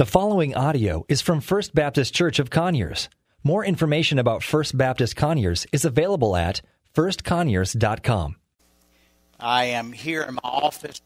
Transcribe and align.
The 0.00 0.06
following 0.06 0.56
audio 0.56 1.04
is 1.10 1.20
from 1.20 1.42
First 1.42 1.74
Baptist 1.74 2.14
Church 2.14 2.38
of 2.38 2.48
Conyers. 2.48 3.10
More 3.44 3.62
information 3.62 4.18
about 4.18 4.42
First 4.42 4.78
Baptist 4.78 5.14
Conyers 5.14 5.66
is 5.72 5.84
available 5.84 6.36
at 6.36 6.62
firstconyers.com. 6.94 8.36
I 9.38 9.64
am 9.64 9.92
here 9.92 10.22
in 10.22 10.36
my 10.36 10.40
office. 10.42 11.02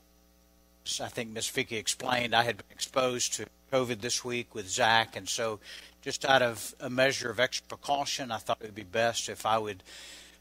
I 1.02 1.08
think 1.08 1.30
Miss 1.30 1.48
Vicki 1.48 1.76
explained 1.76 2.36
I 2.36 2.44
had 2.44 2.58
been 2.58 2.66
exposed 2.70 3.32
to 3.32 3.46
COVID 3.72 4.00
this 4.00 4.24
week 4.24 4.54
with 4.54 4.68
Zach, 4.68 5.16
and 5.16 5.28
so 5.28 5.58
just 6.00 6.24
out 6.24 6.42
of 6.42 6.72
a 6.78 6.88
measure 6.88 7.30
of 7.30 7.40
extra 7.40 7.66
precaution, 7.66 8.30
I 8.30 8.36
thought 8.36 8.58
it 8.60 8.66
would 8.66 8.76
be 8.76 8.84
best 8.84 9.28
if 9.28 9.44
I 9.44 9.58
would 9.58 9.82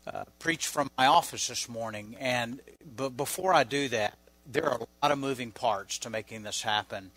uh, 0.05 0.25
preach 0.37 0.67
from 0.67 0.91
my 0.95 1.07
office 1.07 1.47
this 1.47 1.67
morning. 1.67 2.15
And 2.19 2.61
but 2.95 3.17
before 3.17 3.51
I 3.51 3.63
do 3.63 3.89
that, 3.89 4.13
there 4.45 4.69
are 4.69 4.77
a 4.77 4.87
lot 5.01 5.11
of 5.11 5.17
moving 5.17 5.51
parts 5.51 5.97
to 5.99 6.11
making 6.11 6.43
this 6.43 6.61
happen. 6.61 7.09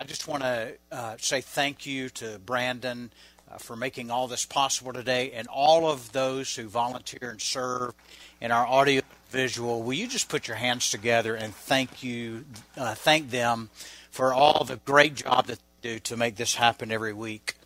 I 0.00 0.04
just 0.04 0.26
want 0.26 0.42
to 0.42 0.72
uh, 0.90 1.16
say 1.18 1.42
thank 1.42 1.84
you 1.84 2.08
to 2.08 2.38
Brandon 2.38 3.12
uh, 3.52 3.58
for 3.58 3.76
making 3.76 4.10
all 4.10 4.28
this 4.28 4.46
possible 4.46 4.94
today, 4.94 5.32
and 5.32 5.46
all 5.48 5.90
of 5.90 6.12
those 6.12 6.56
who 6.56 6.68
volunteer 6.68 7.28
and 7.30 7.38
serve 7.40 7.92
in 8.40 8.50
our 8.50 8.66
audio 8.66 9.02
visual. 9.28 9.82
Will 9.82 9.92
you 9.92 10.08
just 10.08 10.30
put 10.30 10.48
your 10.48 10.56
hands 10.56 10.90
together 10.90 11.34
and 11.34 11.54
thank 11.54 12.02
you, 12.02 12.46
uh, 12.78 12.94
thank 12.94 13.28
them 13.28 13.68
for 14.10 14.32
all 14.32 14.64
the 14.64 14.76
great 14.86 15.16
job 15.16 15.48
that 15.48 15.58
they 15.82 15.96
do 15.96 15.98
to 15.98 16.16
make 16.16 16.36
this 16.36 16.54
happen 16.54 16.90
every 16.90 17.12
week. 17.12 17.56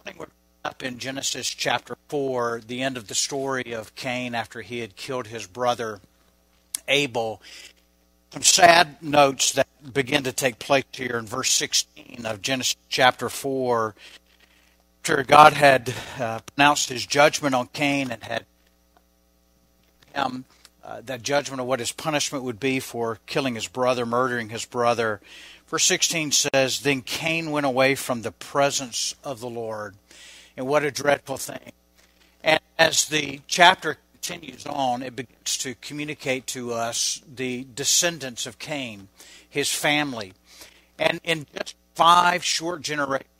I 0.00 0.04
think 0.04 0.18
We're 0.18 0.26
up 0.64 0.82
in 0.82 0.98
Genesis 0.98 1.48
chapter 1.48 1.98
four, 2.08 2.62
the 2.66 2.80
end 2.80 2.96
of 2.96 3.08
the 3.08 3.14
story 3.14 3.74
of 3.74 3.94
Cain 3.94 4.34
after 4.34 4.62
he 4.62 4.78
had 4.78 4.96
killed 4.96 5.26
his 5.26 5.46
brother 5.46 6.00
Abel 6.88 7.42
some 8.34 8.42
sad 8.42 9.00
notes 9.00 9.52
that 9.52 9.68
begin 9.92 10.24
to 10.24 10.32
take 10.32 10.58
place 10.58 10.84
here 10.92 11.16
in 11.18 11.26
verse 11.26 11.50
16 11.50 12.24
of 12.24 12.42
Genesis 12.42 12.76
chapter 12.88 13.28
4. 13.28 13.94
After 15.02 15.22
God 15.22 15.52
had 15.52 15.92
uh, 16.18 16.40
pronounced 16.54 16.88
his 16.88 17.04
judgment 17.04 17.54
on 17.54 17.66
Cain 17.68 18.10
and 18.10 18.22
had 18.22 18.46
him 20.14 20.44
uh, 20.82 21.00
that 21.04 21.22
judgment 21.22 21.60
of 21.60 21.66
what 21.66 21.80
his 21.80 21.92
punishment 21.92 22.44
would 22.44 22.60
be 22.60 22.80
for 22.80 23.18
killing 23.26 23.54
his 23.54 23.68
brother, 23.68 24.06
murdering 24.06 24.50
his 24.50 24.64
brother. 24.64 25.20
Verse 25.66 25.84
16 25.84 26.32
says, 26.32 26.80
Then 26.80 27.02
Cain 27.02 27.50
went 27.50 27.66
away 27.66 27.94
from 27.94 28.22
the 28.22 28.32
presence 28.32 29.14
of 29.24 29.40
the 29.40 29.48
Lord. 29.48 29.94
And 30.56 30.66
what 30.66 30.84
a 30.84 30.90
dreadful 30.90 31.36
thing. 31.36 31.72
And 32.42 32.60
as 32.78 33.06
the 33.06 33.40
chapter 33.46 33.98
continues 34.12 34.66
on, 34.66 35.02
it 35.02 35.16
begins 35.16 35.58
to 35.58 35.74
communicate 35.76 36.46
to 36.48 36.72
us 36.72 37.22
the 37.34 37.66
descendants 37.74 38.46
of 38.46 38.58
Cain, 38.58 39.08
his 39.54 39.72
family. 39.72 40.32
And 40.98 41.20
in 41.22 41.46
just 41.56 41.76
five 41.94 42.44
short 42.44 42.82
generations, 42.82 43.30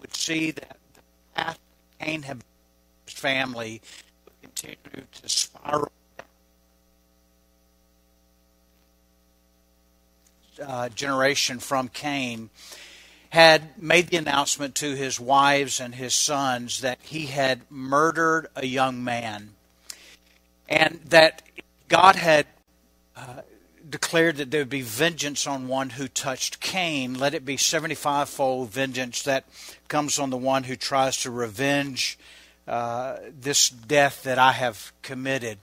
would 0.00 0.16
see 0.16 0.50
that 0.50 0.78
the 0.94 1.00
path 1.34 1.58
Cain 2.00 2.22
had 2.22 2.42
his 3.04 3.14
family 3.14 3.82
would 4.24 4.40
continue 4.40 5.06
to 5.12 5.28
spiral. 5.28 5.92
Uh, 10.62 10.88
generation 10.88 11.58
from 11.58 11.88
Cain 11.88 12.48
had 13.28 13.82
made 13.82 14.06
the 14.06 14.16
announcement 14.16 14.74
to 14.76 14.94
his 14.94 15.20
wives 15.20 15.80
and 15.80 15.94
his 15.94 16.14
sons 16.14 16.80
that 16.80 16.98
he 17.02 17.26
had 17.26 17.60
murdered 17.68 18.46
a 18.56 18.64
young 18.64 19.04
man 19.04 19.50
and 20.68 21.00
that 21.06 21.42
God 21.88 22.16
had 22.16 22.46
uh, 23.16 23.42
declared 23.88 24.36
that 24.36 24.50
there 24.50 24.62
would 24.62 24.68
be 24.68 24.82
vengeance 24.82 25.46
on 25.46 25.68
one 25.68 25.90
who 25.90 26.08
touched 26.08 26.60
Cain. 26.60 27.14
Let 27.14 27.34
it 27.34 27.44
be 27.44 27.56
75 27.56 28.28
fold 28.28 28.70
vengeance 28.70 29.22
that 29.22 29.44
comes 29.88 30.18
on 30.18 30.30
the 30.30 30.36
one 30.36 30.64
who 30.64 30.76
tries 30.76 31.18
to 31.22 31.30
revenge 31.30 32.18
uh, 32.66 33.16
this 33.38 33.68
death 33.68 34.22
that 34.22 34.38
I 34.38 34.52
have 34.52 34.92
committed. 35.02 35.58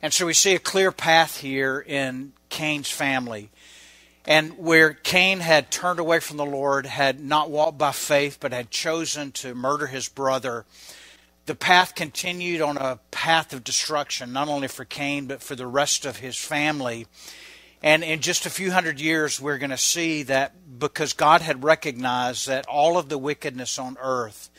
And 0.00 0.12
so 0.12 0.26
we 0.26 0.34
see 0.34 0.54
a 0.54 0.58
clear 0.58 0.90
path 0.90 1.38
here 1.38 1.78
in 1.78 2.32
Cain's 2.48 2.90
family. 2.90 3.50
And 4.24 4.56
where 4.56 4.92
Cain 4.92 5.40
had 5.40 5.70
turned 5.70 5.98
away 5.98 6.20
from 6.20 6.36
the 6.36 6.46
Lord, 6.46 6.86
had 6.86 7.20
not 7.20 7.50
walked 7.50 7.78
by 7.78 7.92
faith, 7.92 8.38
but 8.40 8.52
had 8.52 8.70
chosen 8.70 9.32
to 9.32 9.54
murder 9.54 9.86
his 9.88 10.08
brother, 10.08 10.64
the 11.46 11.54
path 11.56 11.94
continued 11.96 12.60
on 12.60 12.76
a 12.76 13.00
path 13.10 13.52
of 13.52 13.64
destruction, 13.64 14.32
not 14.32 14.48
only 14.48 14.68
for 14.68 14.84
Cain, 14.84 15.26
but 15.26 15.42
for 15.42 15.56
the 15.56 15.66
rest 15.66 16.04
of 16.04 16.18
his 16.18 16.36
family. 16.36 17.06
And 17.82 18.04
in 18.04 18.20
just 18.20 18.46
a 18.46 18.50
few 18.50 18.70
hundred 18.70 19.00
years, 19.00 19.40
we're 19.40 19.58
going 19.58 19.70
to 19.70 19.76
see 19.76 20.22
that 20.24 20.78
because 20.78 21.12
God 21.12 21.42
had 21.42 21.64
recognized 21.64 22.46
that 22.46 22.66
all 22.66 22.96
of 22.96 23.08
the 23.08 23.18
wickedness 23.18 23.78
on 23.78 23.96
earth 24.00 24.50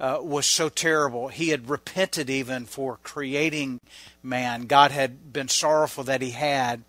uh, 0.00 0.18
was 0.20 0.46
so 0.46 0.68
terrible, 0.68 1.28
He 1.28 1.50
had 1.50 1.68
repented 1.68 2.30
even 2.30 2.64
for 2.64 2.98
creating 3.02 3.78
man. 4.22 4.66
God 4.66 4.90
had 4.90 5.32
been 5.32 5.48
sorrowful 5.48 6.04
that 6.04 6.22
He 6.22 6.30
had. 6.30 6.82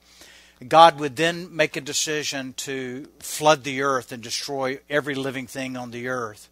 God 0.68 1.00
would 1.00 1.18
then 1.18 1.56
make 1.56 1.76
a 1.76 1.82
decision 1.82 2.54
to 2.54 3.08
flood 3.20 3.64
the 3.64 3.82
earth 3.82 4.12
and 4.12 4.24
destroy 4.24 4.80
every 4.90 5.16
living 5.16 5.48
thing 5.48 5.76
on 5.76 5.92
the 5.92 6.08
earth. 6.08 6.50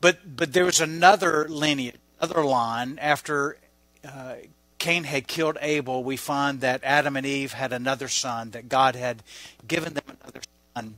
But 0.00 0.36
but 0.36 0.52
there 0.52 0.64
was 0.64 0.80
another 0.80 1.46
lineage, 1.48 1.96
another 2.20 2.44
line 2.44 2.98
after 3.00 3.58
uh, 4.04 4.34
Cain 4.78 5.04
had 5.04 5.26
killed 5.26 5.58
Abel. 5.60 6.04
We 6.04 6.16
find 6.16 6.60
that 6.60 6.82
Adam 6.84 7.16
and 7.16 7.26
Eve 7.26 7.52
had 7.52 7.72
another 7.72 8.08
son, 8.08 8.50
that 8.50 8.68
God 8.68 8.94
had 8.94 9.22
given 9.66 9.94
them 9.94 10.04
another 10.06 10.40
son, 10.74 10.94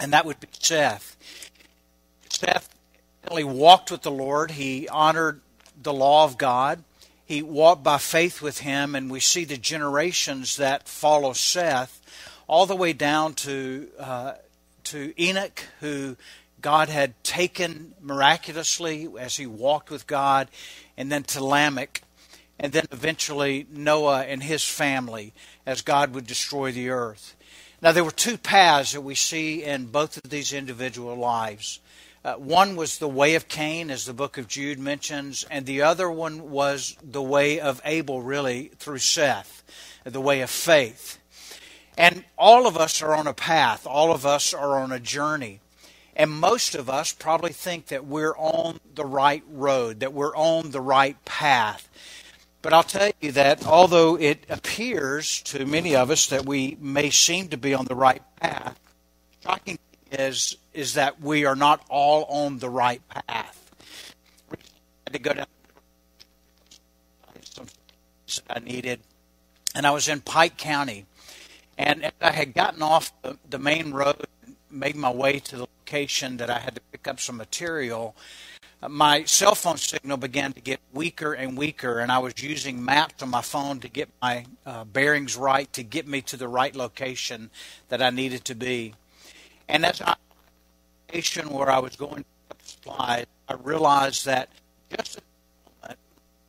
and 0.00 0.12
that 0.12 0.24
would 0.24 0.40
be 0.40 0.48
Seth. 0.52 1.16
Seth 2.28 2.68
only 3.28 3.44
walked 3.44 3.90
with 3.90 4.02
the 4.02 4.10
Lord. 4.10 4.52
He 4.52 4.88
honored 4.88 5.40
the 5.80 5.92
law 5.92 6.24
of 6.24 6.38
God. 6.38 6.84
He 7.24 7.42
walked 7.42 7.82
by 7.82 7.98
faith 7.98 8.40
with 8.40 8.60
Him, 8.60 8.94
and 8.94 9.10
we 9.10 9.20
see 9.20 9.44
the 9.44 9.58
generations 9.58 10.56
that 10.56 10.88
follow 10.88 11.32
Seth, 11.32 12.00
all 12.46 12.64
the 12.64 12.76
way 12.76 12.92
down 12.92 13.34
to 13.34 13.88
uh, 13.98 14.32
to 14.84 15.12
Enoch, 15.22 15.64
who 15.80 16.16
God 16.60 16.88
had 16.88 17.22
taken 17.22 17.94
miraculously 18.00 19.08
as 19.18 19.36
he 19.36 19.46
walked 19.46 19.90
with 19.90 20.06
God, 20.06 20.48
and 20.96 21.12
then 21.12 21.22
to 21.24 21.44
Lamech, 21.44 22.02
and 22.58 22.72
then 22.72 22.86
eventually 22.90 23.66
Noah 23.70 24.22
and 24.22 24.42
his 24.42 24.64
family 24.64 25.32
as 25.64 25.82
God 25.82 26.14
would 26.14 26.26
destroy 26.26 26.72
the 26.72 26.90
earth. 26.90 27.36
Now, 27.80 27.92
there 27.92 28.04
were 28.04 28.10
two 28.10 28.38
paths 28.38 28.92
that 28.92 29.02
we 29.02 29.14
see 29.14 29.62
in 29.62 29.86
both 29.86 30.16
of 30.16 30.30
these 30.30 30.52
individual 30.52 31.14
lives. 31.14 31.80
Uh, 32.24 32.34
one 32.34 32.74
was 32.74 32.98
the 32.98 33.08
way 33.08 33.36
of 33.36 33.46
Cain, 33.46 33.90
as 33.90 34.04
the 34.04 34.12
book 34.12 34.36
of 34.36 34.48
Jude 34.48 34.80
mentions, 34.80 35.44
and 35.48 35.64
the 35.64 35.82
other 35.82 36.10
one 36.10 36.50
was 36.50 36.96
the 37.02 37.22
way 37.22 37.60
of 37.60 37.80
Abel, 37.84 38.20
really, 38.20 38.72
through 38.78 38.98
Seth, 38.98 39.62
the 40.04 40.20
way 40.20 40.40
of 40.40 40.50
faith. 40.50 41.18
And 41.96 42.24
all 42.36 42.66
of 42.66 42.76
us 42.76 43.00
are 43.02 43.14
on 43.14 43.28
a 43.28 43.32
path, 43.32 43.86
all 43.86 44.12
of 44.12 44.26
us 44.26 44.52
are 44.52 44.80
on 44.80 44.90
a 44.90 45.00
journey. 45.00 45.60
And 46.16 46.32
most 46.32 46.74
of 46.74 46.90
us 46.90 47.12
probably 47.12 47.52
think 47.52 47.86
that 47.86 48.04
we're 48.04 48.36
on 48.36 48.80
the 48.92 49.04
right 49.04 49.44
road, 49.48 50.00
that 50.00 50.12
we're 50.12 50.34
on 50.34 50.72
the 50.72 50.80
right 50.80 51.24
path. 51.24 51.88
But 52.60 52.72
I'll 52.72 52.82
tell 52.82 53.10
you 53.20 53.32
that 53.32 53.64
although 53.66 54.16
it 54.16 54.44
appears 54.48 55.42
to 55.42 55.64
many 55.64 55.94
of 55.94 56.10
us 56.10 56.26
that 56.26 56.44
we 56.44 56.76
may 56.80 57.10
seem 57.10 57.48
to 57.48 57.56
be 57.56 57.72
on 57.72 57.84
the 57.84 57.94
right 57.94 58.22
path, 58.40 58.78
shocking 59.42 59.78
is 60.10 60.56
is 60.72 60.94
that 60.94 61.20
we 61.20 61.44
are 61.44 61.56
not 61.56 61.84
all 61.88 62.24
on 62.24 62.58
the 62.58 62.70
right 62.70 63.00
path. 63.08 63.72
I 64.52 64.56
had 65.06 65.12
to 65.12 65.18
go 65.18 65.32
down 65.34 65.46
some 67.44 67.66
I 68.50 68.58
needed, 68.60 69.00
and 69.74 69.86
I 69.86 69.90
was 69.90 70.08
in 70.08 70.20
Pike 70.20 70.56
County, 70.56 71.06
and 71.76 72.10
I 72.20 72.30
had 72.30 72.54
gotten 72.54 72.82
off 72.82 73.12
the, 73.22 73.38
the 73.48 73.58
main 73.58 73.92
road, 73.92 74.26
made 74.70 74.96
my 74.96 75.10
way 75.10 75.38
to 75.40 75.56
the 75.56 75.62
location 75.62 76.36
that 76.36 76.50
I 76.50 76.58
had 76.58 76.74
to 76.74 76.80
pick 76.92 77.08
up 77.08 77.20
some 77.20 77.36
material, 77.36 78.14
my 78.86 79.24
cell 79.24 79.56
phone 79.56 79.76
signal 79.76 80.18
began 80.18 80.52
to 80.52 80.60
get 80.60 80.78
weaker 80.92 81.32
and 81.32 81.58
weaker, 81.58 81.98
and 81.98 82.12
I 82.12 82.18
was 82.18 82.40
using 82.40 82.84
maps 82.84 83.22
on 83.22 83.30
my 83.30 83.42
phone 83.42 83.80
to 83.80 83.88
get 83.88 84.08
my 84.22 84.46
uh, 84.64 84.84
bearings 84.84 85.36
right, 85.36 85.72
to 85.72 85.82
get 85.82 86.06
me 86.06 86.20
to 86.22 86.36
the 86.36 86.46
right 86.46 86.74
location 86.74 87.50
that 87.88 88.00
I 88.00 88.10
needed 88.10 88.44
to 88.46 88.54
be. 88.54 88.94
And 89.68 89.84
as 89.84 90.00
I 90.00 90.14
location 91.08 91.50
where 91.50 91.70
I 91.70 91.80
was 91.80 91.96
going 91.96 92.24
to 92.24 92.56
supplies, 92.64 93.26
I 93.48 93.54
realized 93.54 94.26
that 94.26 94.48
just 94.96 95.20
moment, 95.82 95.94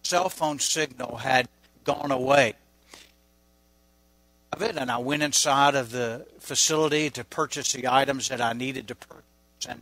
cell 0.03 0.29
phone 0.29 0.59
signal 0.59 1.17
had 1.17 1.47
gone 1.83 2.11
away. 2.11 2.53
Of 4.53 4.61
it, 4.61 4.77
and 4.77 4.91
I 4.91 4.97
went 4.97 5.23
inside 5.23 5.75
of 5.75 5.91
the 5.91 6.25
facility 6.39 7.09
to 7.11 7.23
purchase 7.23 7.71
the 7.73 7.87
items 7.87 8.29
that 8.29 8.41
I 8.41 8.53
needed 8.53 8.87
to 8.89 8.95
purchase 8.95 9.23
and 9.67 9.81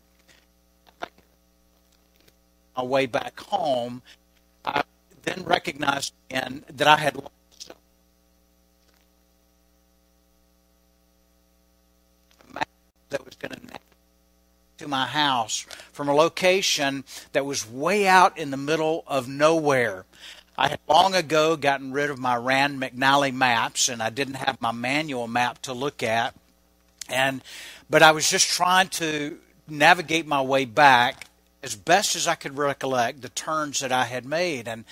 my 2.77 2.83
way 2.83 3.05
back 3.07 3.39
home, 3.39 4.01
I 4.63 4.83
then 5.23 5.43
recognized 5.43 6.13
again 6.29 6.63
that 6.69 6.87
I 6.87 6.97
had 6.97 7.15
lost 7.15 7.31
that 13.09 13.23
was 13.23 13.35
going 13.35 13.51
to 13.51 13.67
to 14.77 14.87
my 14.87 15.05
house 15.05 15.65
from 15.91 16.07
a 16.07 16.13
location 16.13 17.03
that 17.31 17.45
was 17.45 17.67
way 17.67 18.07
out 18.07 18.37
in 18.37 18.51
the 18.51 18.57
middle 18.57 19.03
of 19.07 19.27
nowhere. 19.27 20.05
I 20.57 20.69
had 20.69 20.79
long 20.87 21.15
ago 21.15 21.55
gotten 21.55 21.91
rid 21.91 22.09
of 22.09 22.19
my 22.19 22.35
Rand 22.35 22.81
McNally 22.81 23.33
maps, 23.33 23.89
and 23.89 24.01
I 24.01 24.09
didn't 24.09 24.35
have 24.35 24.61
my 24.61 24.71
manual 24.71 25.27
map 25.27 25.61
to 25.63 25.73
look 25.73 26.03
at. 26.03 26.35
And 27.09 27.41
but 27.89 28.03
I 28.03 28.11
was 28.11 28.29
just 28.29 28.47
trying 28.49 28.89
to 28.89 29.37
navigate 29.67 30.27
my 30.27 30.41
way 30.41 30.65
back 30.65 31.26
as 31.67 31.75
best 31.75 32.15
as 32.15 32.29
I 32.29 32.35
could 32.35 32.57
recollect 32.57 33.21
the 33.21 33.27
turns 33.27 33.81
that 33.81 33.91
I 33.91 34.05
had 34.05 34.25
made. 34.25 34.69
And 34.69 34.85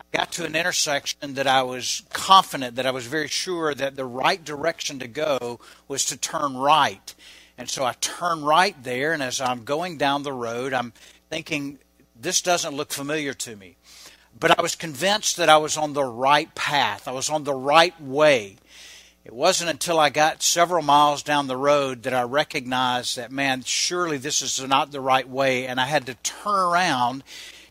I 0.00 0.16
got 0.16 0.32
to 0.32 0.46
an 0.46 0.56
intersection 0.56 1.34
that 1.34 1.46
I 1.46 1.62
was 1.62 2.04
confident 2.14 2.76
that 2.76 2.86
I 2.86 2.90
was 2.90 3.06
very 3.06 3.28
sure 3.28 3.74
that 3.74 3.96
the 3.96 4.06
right 4.06 4.42
direction 4.42 4.98
to 5.00 5.06
go 5.06 5.60
was 5.88 6.06
to 6.06 6.16
turn 6.16 6.56
right. 6.56 7.14
And 7.58 7.68
so 7.68 7.84
I 7.84 7.92
turn 8.00 8.42
right 8.42 8.74
there, 8.82 9.12
and 9.12 9.22
as 9.22 9.42
I'm 9.42 9.64
going 9.64 9.98
down 9.98 10.22
the 10.22 10.32
road, 10.32 10.72
I'm 10.72 10.94
thinking, 11.28 11.78
this 12.18 12.40
doesn't 12.40 12.74
look 12.74 12.92
familiar 12.92 13.34
to 13.34 13.54
me. 13.54 13.76
But 14.40 14.58
I 14.58 14.62
was 14.62 14.74
convinced 14.74 15.36
that 15.36 15.50
I 15.50 15.58
was 15.58 15.76
on 15.76 15.92
the 15.92 16.02
right 16.02 16.52
path, 16.54 17.06
I 17.06 17.12
was 17.12 17.28
on 17.28 17.44
the 17.44 17.54
right 17.54 18.00
way. 18.00 18.56
It 19.24 19.32
wasn't 19.32 19.70
until 19.70 20.00
I 20.00 20.10
got 20.10 20.42
several 20.42 20.82
miles 20.82 21.22
down 21.22 21.46
the 21.46 21.56
road 21.56 22.02
that 22.02 22.14
I 22.14 22.22
recognized 22.22 23.16
that, 23.16 23.30
man, 23.30 23.62
surely 23.62 24.18
this 24.18 24.42
is 24.42 24.60
not 24.66 24.90
the 24.90 25.00
right 25.00 25.28
way. 25.28 25.66
And 25.66 25.80
I 25.80 25.86
had 25.86 26.06
to 26.06 26.14
turn 26.14 26.58
around, 26.58 27.22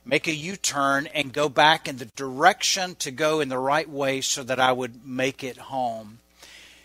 make 0.06 0.27
a 0.27 0.33
U 0.33 0.56
turn, 0.56 1.07
and 1.07 1.33
go 1.33 1.50
back 1.50 1.89
in 1.89 1.98
the 1.98 2.06
direction 2.06 2.95
to 2.95 3.12
go 3.12 3.42
in 3.42 3.50
the 3.50 3.57
right 3.57 3.89
way 3.89 4.21
so 4.21 4.44
that 4.44 4.62
I 4.62 4.71
would 4.71 5.06
make 5.06 5.44
it 5.44 5.57
home. 5.57 6.19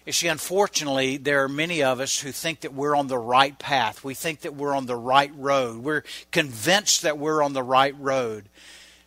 You 0.04 0.12
see, 0.12 0.26
unfortunately, 0.26 1.16
there 1.16 1.44
are 1.44 1.48
many 1.48 1.84
of 1.84 2.00
us 2.00 2.20
who 2.20 2.32
think 2.32 2.60
that 2.60 2.74
we're 2.74 2.96
on 2.96 3.06
the 3.06 3.18
right 3.18 3.56
path. 3.56 4.02
We 4.02 4.14
think 4.14 4.40
that 4.40 4.56
we're 4.56 4.74
on 4.74 4.86
the 4.86 4.96
right 4.96 5.32
road. 5.36 5.78
We're 5.78 6.02
convinced 6.32 7.02
that 7.02 7.18
we're 7.18 7.42
on 7.42 7.52
the 7.52 7.62
right 7.62 7.94
road, 8.00 8.48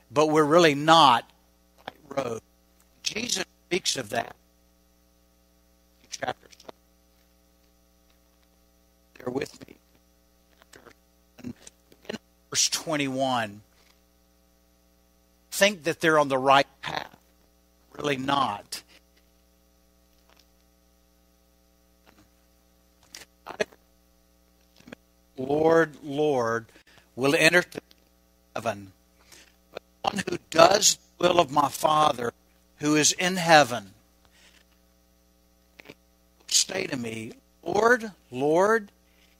but 0.09 0.27
we're 0.27 0.45
really 0.45 0.75
not 0.75 1.29
right 1.85 2.25
road. 2.25 2.41
Jesus 3.03 3.45
speaks 3.67 3.97
of 3.97 4.09
that 4.09 4.35
chapter 6.19 6.47
7. 6.59 6.73
Bear 9.17 9.33
with 9.33 9.67
me. 9.67 9.75
In 11.43 11.53
verse 12.49 12.69
21. 12.69 13.61
Think 15.51 15.83
that 15.83 15.99
they're 15.99 16.19
on 16.19 16.27
the 16.27 16.37
right 16.37 16.67
path. 16.81 17.15
Really 17.97 18.17
not. 18.17 18.83
Lord, 25.37 25.95
Lord, 26.03 26.65
will 27.15 27.33
enter 27.33 27.63
heaven. 28.53 28.91
But 29.71 29.81
one 30.01 30.23
who 30.29 30.37
does 30.49 30.97
the 31.17 31.29
will 31.29 31.39
of 31.39 31.49
my 31.49 31.69
Father 31.69 32.33
who 32.79 32.95
is 32.95 33.13
in 33.13 33.37
heaven 33.37 33.91
say 36.51 36.87
to 36.87 36.97
me, 36.97 37.33
Lord, 37.63 38.11
Lord, 38.31 38.91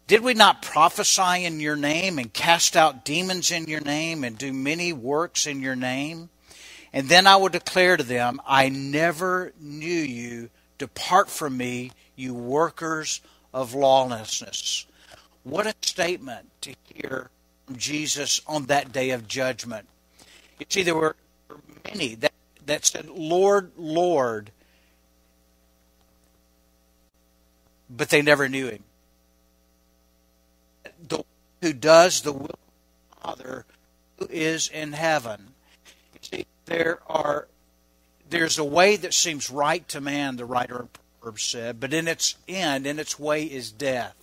did 0.07 0.21
we 0.21 0.33
not 0.33 0.61
prophesy 0.61 1.45
in 1.45 1.59
your 1.59 1.75
name 1.75 2.17
and 2.17 2.33
cast 2.33 2.75
out 2.75 3.05
demons 3.05 3.51
in 3.51 3.65
your 3.65 3.81
name 3.81 4.23
and 4.23 4.37
do 4.37 4.51
many 4.51 4.91
works 4.91 5.45
in 5.45 5.61
your 5.61 5.75
name? 5.75 6.29
And 6.91 7.07
then 7.07 7.27
I 7.27 7.35
will 7.35 7.49
declare 7.49 7.97
to 7.97 8.03
them, 8.03 8.41
I 8.47 8.69
never 8.69 9.53
knew 9.59 9.87
you. 9.87 10.49
Depart 10.77 11.29
from 11.29 11.57
me, 11.57 11.91
you 12.15 12.33
workers 12.33 13.21
of 13.53 13.75
lawlessness. 13.75 14.87
What 15.43 15.67
a 15.67 15.75
statement 15.81 16.49
to 16.61 16.73
hear 16.93 17.29
from 17.65 17.77
Jesus 17.77 18.41
on 18.47 18.65
that 18.65 18.91
day 18.91 19.11
of 19.11 19.27
judgment. 19.27 19.87
You 20.57 20.65
see, 20.69 20.83
there 20.83 20.95
were 20.95 21.15
many 21.85 22.15
that, 22.15 22.33
that 22.65 22.85
said, 22.85 23.07
Lord, 23.07 23.71
Lord, 23.77 24.51
but 27.89 28.09
they 28.09 28.21
never 28.21 28.47
knew 28.47 28.67
him. 28.67 28.83
The 31.07 31.23
who 31.61 31.73
does 31.73 32.21
the 32.21 32.31
will 32.31 32.45
of 32.45 32.57
the 33.09 33.21
Father 33.21 33.65
who 34.17 34.27
is 34.29 34.69
in 34.69 34.93
heaven. 34.93 35.49
See, 36.21 36.45
there 36.65 36.99
are 37.07 37.47
there's 38.29 38.59
a 38.59 38.63
way 38.63 38.95
that 38.95 39.13
seems 39.13 39.49
right 39.49 39.87
to 39.89 40.01
man, 40.01 40.37
the 40.37 40.45
writer 40.45 40.81
of 40.81 40.89
Proverbs 40.93 41.43
said, 41.43 41.79
but 41.79 41.93
in 41.93 42.07
its 42.07 42.35
end, 42.47 42.85
in 42.85 42.99
its 42.99 43.17
way 43.19 43.43
is 43.43 43.71
death. 43.71 44.15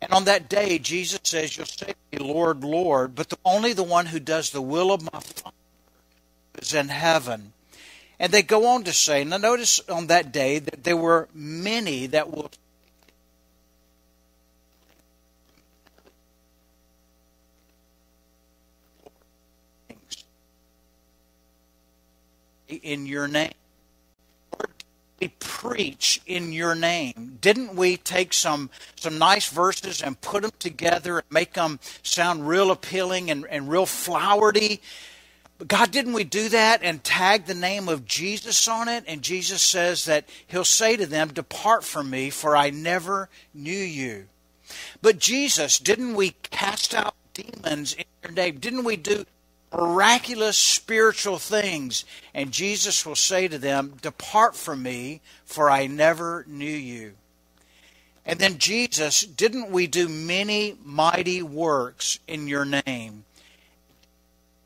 And 0.00 0.12
on 0.12 0.24
that 0.24 0.48
day, 0.48 0.78
Jesus 0.78 1.20
says, 1.24 1.56
You'll 1.56 1.66
say 1.66 1.94
to 2.12 2.18
me, 2.18 2.32
Lord, 2.32 2.62
Lord, 2.62 3.14
but 3.14 3.30
the, 3.30 3.38
only 3.44 3.72
the 3.72 3.82
one 3.82 4.06
who 4.06 4.20
does 4.20 4.50
the 4.50 4.60
will 4.60 4.92
of 4.92 5.02
my 5.02 5.20
Father 5.20 5.56
is 6.58 6.74
in 6.74 6.88
heaven. 6.88 7.52
And 8.18 8.32
they 8.32 8.42
go 8.42 8.66
on 8.66 8.84
to 8.84 8.92
say, 8.92 9.24
now 9.24 9.36
notice 9.36 9.80
on 9.88 10.06
that 10.06 10.32
day 10.32 10.58
that 10.58 10.84
there 10.84 10.96
were 10.96 11.28
many 11.34 12.06
that 12.06 12.30
will 12.30 12.50
in 22.68 23.06
your 23.06 23.28
name. 23.28 23.52
We 25.20 25.28
preach 25.38 26.20
in 26.26 26.52
your 26.52 26.74
name. 26.74 27.38
Didn't 27.40 27.74
we 27.74 27.96
take 27.96 28.34
some 28.34 28.70
some 28.96 29.18
nice 29.18 29.48
verses 29.48 30.02
and 30.02 30.20
put 30.20 30.42
them 30.42 30.50
together 30.58 31.18
and 31.18 31.26
make 31.30 31.54
them 31.54 31.80
sound 32.02 32.46
real 32.46 32.70
appealing 32.70 33.30
and, 33.30 33.46
and 33.48 33.68
real 33.68 33.86
flowery? 33.86 34.80
But 35.58 35.68
God, 35.68 35.90
didn't 35.90 36.12
we 36.12 36.24
do 36.24 36.48
that 36.50 36.82
and 36.82 37.02
tag 37.02 37.46
the 37.46 37.54
name 37.54 37.88
of 37.88 38.04
Jesus 38.04 38.68
on 38.68 38.88
it? 38.88 39.04
And 39.06 39.22
Jesus 39.22 39.62
says 39.62 40.04
that 40.04 40.28
He'll 40.46 40.64
say 40.64 40.96
to 40.96 41.06
them, 41.06 41.32
Depart 41.32 41.82
from 41.82 42.10
me, 42.10 42.30
for 42.30 42.56
I 42.56 42.70
never 42.70 43.28
knew 43.54 43.72
you. 43.72 44.26
But 45.00 45.18
Jesus, 45.18 45.78
didn't 45.78 46.14
we 46.14 46.30
cast 46.50 46.94
out 46.94 47.14
demons 47.32 47.94
in 47.94 48.04
your 48.22 48.32
name? 48.32 48.58
Didn't 48.58 48.84
we 48.84 48.96
do 48.96 49.24
miraculous 49.72 50.58
spiritual 50.58 51.38
things? 51.38 52.04
And 52.34 52.52
Jesus 52.52 53.06
will 53.06 53.16
say 53.16 53.48
to 53.48 53.58
them, 53.58 53.94
Depart 54.02 54.56
from 54.56 54.82
me, 54.82 55.20
for 55.44 55.70
I 55.70 55.86
never 55.86 56.44
knew 56.48 56.66
you. 56.66 57.14
And 58.26 58.40
then 58.40 58.58
Jesus, 58.58 59.20
didn't 59.20 59.70
we 59.70 59.86
do 59.86 60.08
many 60.08 60.76
mighty 60.84 61.42
works 61.42 62.18
in 62.26 62.48
your 62.48 62.64
name? 62.64 63.24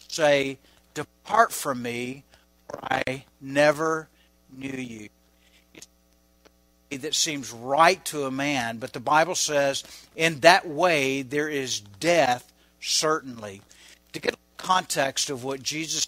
Say, 0.08 0.58
Depart 0.94 1.52
from 1.52 1.82
me, 1.82 2.24
for 2.68 2.78
I 2.82 3.24
never 3.40 4.08
knew 4.56 4.68
you. 4.68 5.08
That 6.90 7.14
seems 7.14 7.52
right 7.52 8.04
to 8.06 8.24
a 8.24 8.30
man, 8.32 8.78
but 8.78 8.92
the 8.92 9.00
Bible 9.00 9.36
says 9.36 9.84
in 10.16 10.40
that 10.40 10.66
way 10.66 11.22
there 11.22 11.48
is 11.48 11.80
death, 11.80 12.52
certainly. 12.80 13.62
To 14.12 14.20
get 14.20 14.34
context 14.56 15.30
of 15.30 15.44
what 15.44 15.62
Jesus 15.62 16.06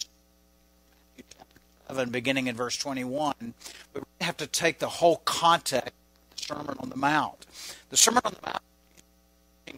beginning 2.10 2.46
in 2.46 2.56
verse 2.56 2.76
21, 2.76 3.34
we 3.94 4.00
have 4.20 4.36
to 4.38 4.46
take 4.46 4.78
the 4.78 4.88
whole 4.88 5.18
context 5.24 5.88
of 5.88 6.36
the 6.36 6.42
Sermon 6.42 6.76
on 6.80 6.88
the 6.88 6.96
Mount. 6.96 7.46
The 7.90 7.96
Sermon 7.96 8.22
on 8.24 8.32
the 8.32 8.46
Mount 8.46 8.62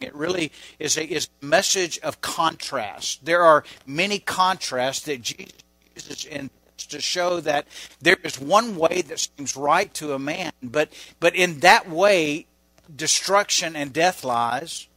it 0.01 0.13
really 0.15 0.51
is 0.79 0.97
a, 0.97 1.05
is 1.05 1.29
a 1.41 1.45
message 1.45 1.99
of 1.99 2.21
contrast. 2.21 3.25
There 3.25 3.41
are 3.41 3.63
many 3.85 4.19
contrasts 4.19 5.05
that 5.05 5.21
Jesus 5.21 5.53
uses 5.95 6.25
in 6.25 6.49
to 6.89 7.01
show 7.01 7.39
that 7.39 7.67
there 8.01 8.17
is 8.23 8.39
one 8.39 8.75
way 8.75 9.01
that 9.01 9.19
seems 9.19 9.55
right 9.55 9.93
to 9.95 10.13
a 10.13 10.19
man, 10.19 10.51
but 10.61 10.91
but 11.19 11.35
in 11.35 11.59
that 11.61 11.89
way, 11.89 12.45
destruction 12.93 13.75
and 13.75 13.93
death 13.93 14.23
lies. 14.23 14.87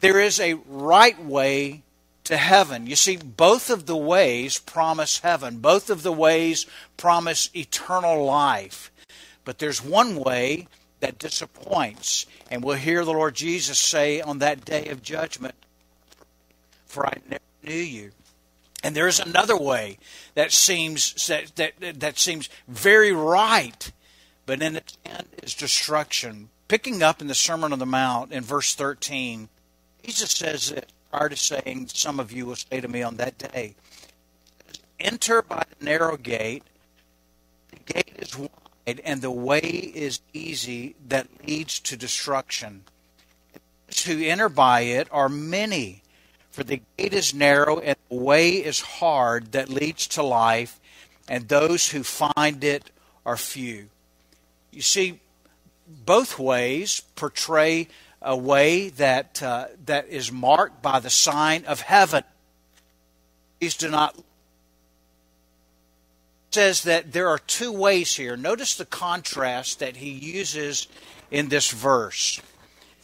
There 0.00 0.20
is 0.20 0.38
a 0.38 0.54
right 0.66 1.22
way 1.22 1.82
to 2.24 2.36
heaven. 2.36 2.86
You 2.86 2.96
see, 2.96 3.16
both 3.16 3.70
of 3.70 3.86
the 3.86 3.96
ways 3.96 4.58
promise 4.58 5.20
heaven. 5.20 5.58
Both 5.58 5.90
of 5.90 6.02
the 6.02 6.12
ways 6.12 6.66
promise 6.96 7.50
eternal 7.54 8.24
life. 8.24 8.90
But 9.44 9.58
there's 9.58 9.84
one 9.84 10.16
way 10.16 10.68
that 11.04 11.18
disappoints. 11.18 12.24
And 12.50 12.64
we'll 12.64 12.76
hear 12.76 13.04
the 13.04 13.12
Lord 13.12 13.34
Jesus 13.34 13.78
say 13.78 14.22
on 14.22 14.38
that 14.38 14.64
day 14.64 14.86
of 14.88 15.02
judgment, 15.02 15.54
For 16.86 17.06
I 17.06 17.18
never 17.28 17.42
knew 17.62 17.74
you. 17.74 18.12
And 18.82 18.96
there 18.96 19.06
is 19.06 19.20
another 19.20 19.56
way 19.56 19.98
that 20.34 20.50
seems 20.50 21.26
that, 21.26 21.56
that, 21.56 22.00
that 22.00 22.18
seems 22.18 22.48
very 22.66 23.12
right, 23.12 23.92
but 24.46 24.62
in 24.62 24.76
its 24.76 24.96
end 25.04 25.26
is 25.42 25.54
destruction. 25.54 26.48
Picking 26.68 27.02
up 27.02 27.20
in 27.20 27.26
the 27.26 27.34
Sermon 27.34 27.74
on 27.74 27.78
the 27.78 27.86
Mount 27.86 28.32
in 28.32 28.42
verse 28.42 28.74
13, 28.74 29.50
Jesus 30.04 30.30
says 30.30 30.70
this 30.70 30.84
prior 31.10 31.28
to 31.28 31.36
saying, 31.36 31.88
Some 31.88 32.18
of 32.18 32.32
you 32.32 32.46
will 32.46 32.56
say 32.56 32.80
to 32.80 32.88
me 32.88 33.02
on 33.02 33.16
that 33.16 33.36
day, 33.36 33.74
Enter 34.98 35.42
by 35.42 35.64
the 35.78 35.84
narrow 35.84 36.16
gate. 36.16 36.62
The 37.70 37.92
gate 37.92 38.12
is 38.16 38.38
wide 38.38 38.48
and 38.86 39.22
the 39.22 39.30
way 39.30 39.60
is 39.60 40.20
easy 40.32 40.94
that 41.08 41.28
leads 41.46 41.80
to 41.80 41.96
destruction. 41.96 42.84
who 44.06 44.22
enter 44.24 44.48
by 44.48 44.80
it 44.80 45.08
are 45.10 45.28
many. 45.28 46.02
For 46.50 46.64
the 46.64 46.82
gate 46.96 47.14
is 47.14 47.34
narrow 47.34 47.78
and 47.78 47.96
the 48.08 48.16
way 48.16 48.50
is 48.56 48.80
hard 48.80 49.52
that 49.52 49.68
leads 49.68 50.06
to 50.08 50.22
life, 50.22 50.78
and 51.28 51.48
those 51.48 51.90
who 51.90 52.02
find 52.02 52.62
it 52.62 52.90
are 53.24 53.36
few. 53.36 53.88
You 54.70 54.82
see, 54.82 55.20
both 55.86 56.38
ways 56.38 57.02
portray 57.14 57.88
a 58.20 58.36
way 58.36 58.88
that 58.88 59.42
uh, 59.42 59.66
that 59.84 60.08
is 60.08 60.32
marked 60.32 60.82
by 60.82 60.98
the 61.00 61.10
sign 61.10 61.64
of 61.66 61.80
heaven. 61.80 62.24
These 63.60 63.76
do 63.76 63.90
not 63.90 64.16
says 66.54 66.84
that 66.84 67.12
there 67.12 67.28
are 67.28 67.38
two 67.38 67.72
ways 67.72 68.14
here. 68.14 68.36
Notice 68.36 68.76
the 68.76 68.86
contrast 68.86 69.80
that 69.80 69.96
he 69.96 70.10
uses 70.10 70.86
in 71.30 71.48
this 71.48 71.70
verse. 71.70 72.40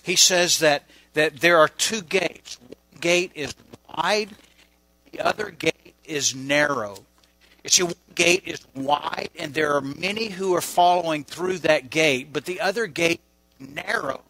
He 0.03 0.17
says 0.17 0.61
that 0.61 0.85
that 1.15 1.41
there 1.41 1.59
are 1.59 1.69
two 1.69 2.03
gates. 2.03 2.59
One 2.61 3.01
gate 3.01 3.33
is 3.35 3.53
wide, 3.97 4.31
the 5.11 5.21
other 5.21 5.51
gate 5.51 5.95
is 6.05 6.35
narrow. 6.35 6.99
You 7.65 7.71
see, 7.71 7.83
one 7.83 7.95
gate 8.15 8.45
is 8.47 8.65
wide, 8.77 9.31
and 9.37 9.53
there 9.53 9.75
are 9.75 9.81
many 9.81 10.29
who 10.29 10.55
are 10.55 10.61
following 10.61 11.25
through 11.25 11.59
that 11.59 11.91
gate, 11.91 12.33
but 12.33 12.45
the 12.45 12.61
other 12.61 12.87
gate 12.87 13.21
is 13.59 13.69
narrow. 13.69 14.23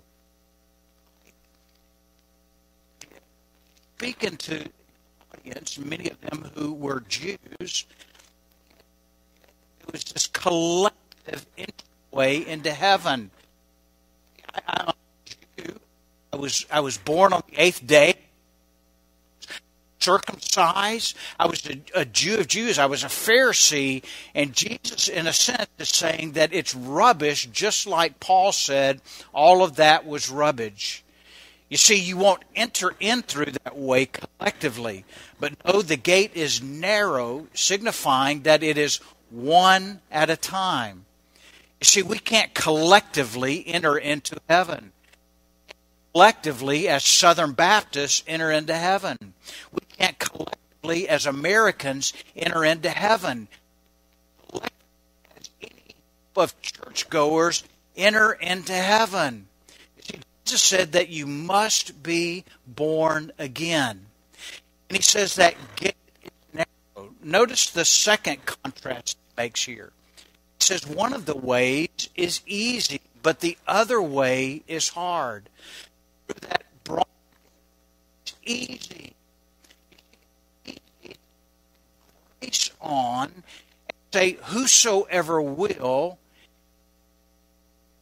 Speaking 3.98 4.38
to 4.38 4.64
audience, 5.34 5.78
many 5.78 6.08
of 6.08 6.18
them 6.22 6.50
who 6.54 6.72
were 6.72 7.00
Jews, 7.06 7.84
was 9.92 10.04
this 10.04 10.26
collective 10.26 11.46
way 12.10 12.46
into 12.46 12.72
heaven. 12.72 13.30
I. 14.54 14.92
I 16.32 16.36
was 16.36 16.64
I 16.70 16.78
was 16.78 16.96
born 16.96 17.32
on 17.32 17.42
the 17.50 17.60
eighth 17.60 17.84
day 17.84 18.14
circumcised. 20.00 21.16
I 21.38 21.46
was 21.46 21.66
a, 21.66 21.80
a, 21.94 22.04
Jew 22.04 22.38
of 22.38 22.48
Jews. 22.48 22.78
I 22.78 22.86
was 22.86 23.04
a 23.04 23.08
Pharisee. 23.08 24.02
And 24.34 24.54
Jesus, 24.54 25.08
in 25.08 25.26
a 25.26 25.32
sense, 25.32 25.68
is 25.78 25.90
saying 25.90 26.32
that 26.32 26.52
it's 26.52 26.74
rubbish, 26.74 27.46
just 27.52 27.86
like 27.86 28.20
Paul 28.20 28.52
said, 28.52 29.00
all 29.34 29.62
of 29.62 29.76
that 29.76 30.06
was 30.06 30.30
rubbish. 30.30 31.04
You 31.68 31.76
see, 31.76 31.96
you 31.96 32.16
won't 32.16 32.42
enter 32.56 32.94
in 32.98 33.22
through 33.22 33.52
that 33.64 33.76
way 33.76 34.06
collectively. 34.06 35.04
But 35.38 35.52
no, 35.64 35.82
the 35.82 35.96
gate 35.96 36.32
is 36.34 36.62
narrow, 36.62 37.46
signifying 37.54 38.42
that 38.42 38.62
it 38.62 38.76
is 38.76 39.00
one 39.30 40.00
at 40.10 40.30
a 40.30 40.36
time. 40.36 41.06
You 41.80 41.86
see, 41.86 42.02
we 42.02 42.18
can't 42.18 42.52
collectively 42.54 43.66
enter 43.66 43.96
into 43.96 44.38
heaven 44.48 44.92
collectively 46.12 46.88
as 46.88 47.04
Southern 47.04 47.52
Baptists 47.52 48.22
enter 48.26 48.50
into 48.50 48.74
heaven. 48.74 49.16
We 49.72 49.80
can't 49.96 50.18
collectively 50.18 51.08
as 51.08 51.26
Americans 51.26 52.12
enter 52.36 52.64
into 52.64 52.90
heaven. 52.90 53.48
As 54.54 55.50
any 55.62 55.94
of 56.36 56.60
churchgoers 56.62 57.64
enter 57.96 58.32
into 58.32 58.72
heaven. 58.72 59.46
Jesus 60.44 60.62
said 60.62 60.92
that 60.92 61.10
you 61.10 61.26
must 61.26 62.02
be 62.02 62.44
born 62.66 63.30
again. 63.38 64.06
And 64.88 64.96
he 64.96 65.02
says 65.02 65.36
that 65.36 65.54
gate 65.76 65.94
is 66.24 66.30
narrow. 66.52 67.10
Notice 67.22 67.70
the 67.70 67.84
second 67.84 68.44
contrast 68.46 69.16
makes 69.36 69.64
here. 69.64 69.92
He 70.58 70.64
says 70.64 70.86
one 70.86 71.12
of 71.12 71.26
the 71.26 71.36
ways 71.36 72.08
is 72.14 72.40
easy, 72.46 73.00
but 73.22 73.40
the 73.40 73.56
other 73.66 74.00
way 74.00 74.62
is 74.66 74.90
hard 74.90 75.48
that 76.40 76.64
broad, 76.84 77.06
easy, 78.44 79.14
easy 82.40 82.72
on 82.80 83.42
say, 84.12 84.38
Whosoever 84.44 85.40
will 85.40 86.18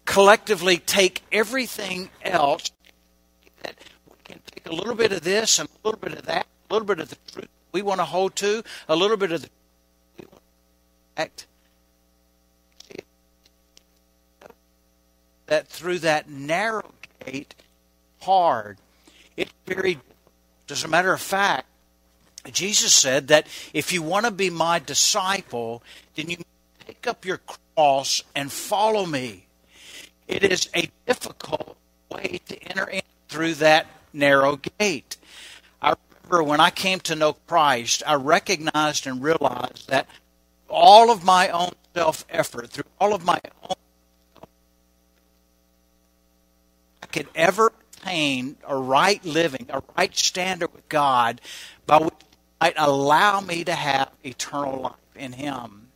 collectively 0.04 0.78
take 0.78 1.22
everything 1.30 2.10
else 2.22 2.70
that 3.62 3.74
we 4.08 4.16
can 4.24 4.40
take 4.46 4.66
a 4.66 4.74
little 4.74 4.94
bit 4.94 5.12
of 5.12 5.22
this 5.22 5.58
and 5.58 5.68
a 5.68 5.86
little 5.86 6.00
bit 6.00 6.12
of 6.12 6.26
that, 6.26 6.46
a 6.70 6.74
little 6.74 6.86
bit 6.86 7.00
of 7.00 7.10
the 7.10 7.16
truth 7.32 7.48
we 7.72 7.82
want 7.82 8.00
to 8.00 8.04
hold 8.04 8.34
to, 8.36 8.62
a 8.88 8.96
little 8.96 9.18
bit 9.18 9.30
of 9.30 9.42
the 9.42 9.50
That 15.46 15.66
through 15.66 16.00
that 16.00 16.30
narrow 16.30 16.92
gate 17.24 17.54
hard. 18.20 18.78
It's 19.36 19.52
very, 19.66 19.98
as 20.70 20.84
a 20.84 20.88
matter 20.88 21.12
of 21.12 21.20
fact, 21.20 21.66
Jesus 22.52 22.92
said 22.92 23.28
that 23.28 23.46
if 23.72 23.92
you 23.92 24.02
want 24.02 24.26
to 24.26 24.30
be 24.30 24.50
my 24.50 24.78
disciple, 24.78 25.82
then 26.14 26.30
you 26.30 26.36
pick 26.86 27.06
up 27.06 27.24
your 27.24 27.40
cross 27.74 28.22
and 28.34 28.52
follow 28.52 29.06
me. 29.06 29.46
It 30.26 30.44
is 30.44 30.68
a 30.74 30.90
difficult 31.06 31.76
way 32.10 32.40
to 32.48 32.62
enter 32.64 32.88
in 32.88 33.02
through 33.28 33.54
that 33.54 33.86
narrow 34.12 34.60
gate. 34.78 35.16
I 35.80 35.94
remember 36.22 36.42
when 36.42 36.60
I 36.60 36.70
came 36.70 37.00
to 37.00 37.16
know 37.16 37.34
Christ, 37.46 38.02
I 38.06 38.14
recognized 38.14 39.06
and 39.06 39.22
realized 39.22 39.88
that 39.88 40.06
all 40.68 41.10
of 41.10 41.24
my 41.24 41.48
own 41.48 41.72
self 41.94 42.24
effort, 42.30 42.70
through 42.70 42.84
all 43.00 43.14
of 43.14 43.24
my 43.24 43.40
own 43.62 43.76
I 47.02 47.06
could 47.06 47.28
ever 47.34 47.72
attain 47.92 48.56
a 48.66 48.76
right 48.76 49.24
living, 49.24 49.66
a 49.70 49.82
right 49.96 50.14
standard 50.16 50.72
with 50.74 50.88
God, 50.88 51.40
by 51.86 51.98
which 51.98 52.14
might 52.60 52.74
allow 52.76 53.40
me 53.40 53.64
to 53.64 53.74
have 53.74 54.10
eternal 54.22 54.80
life 54.82 55.16
in 55.16 55.32
Him. 55.32 55.88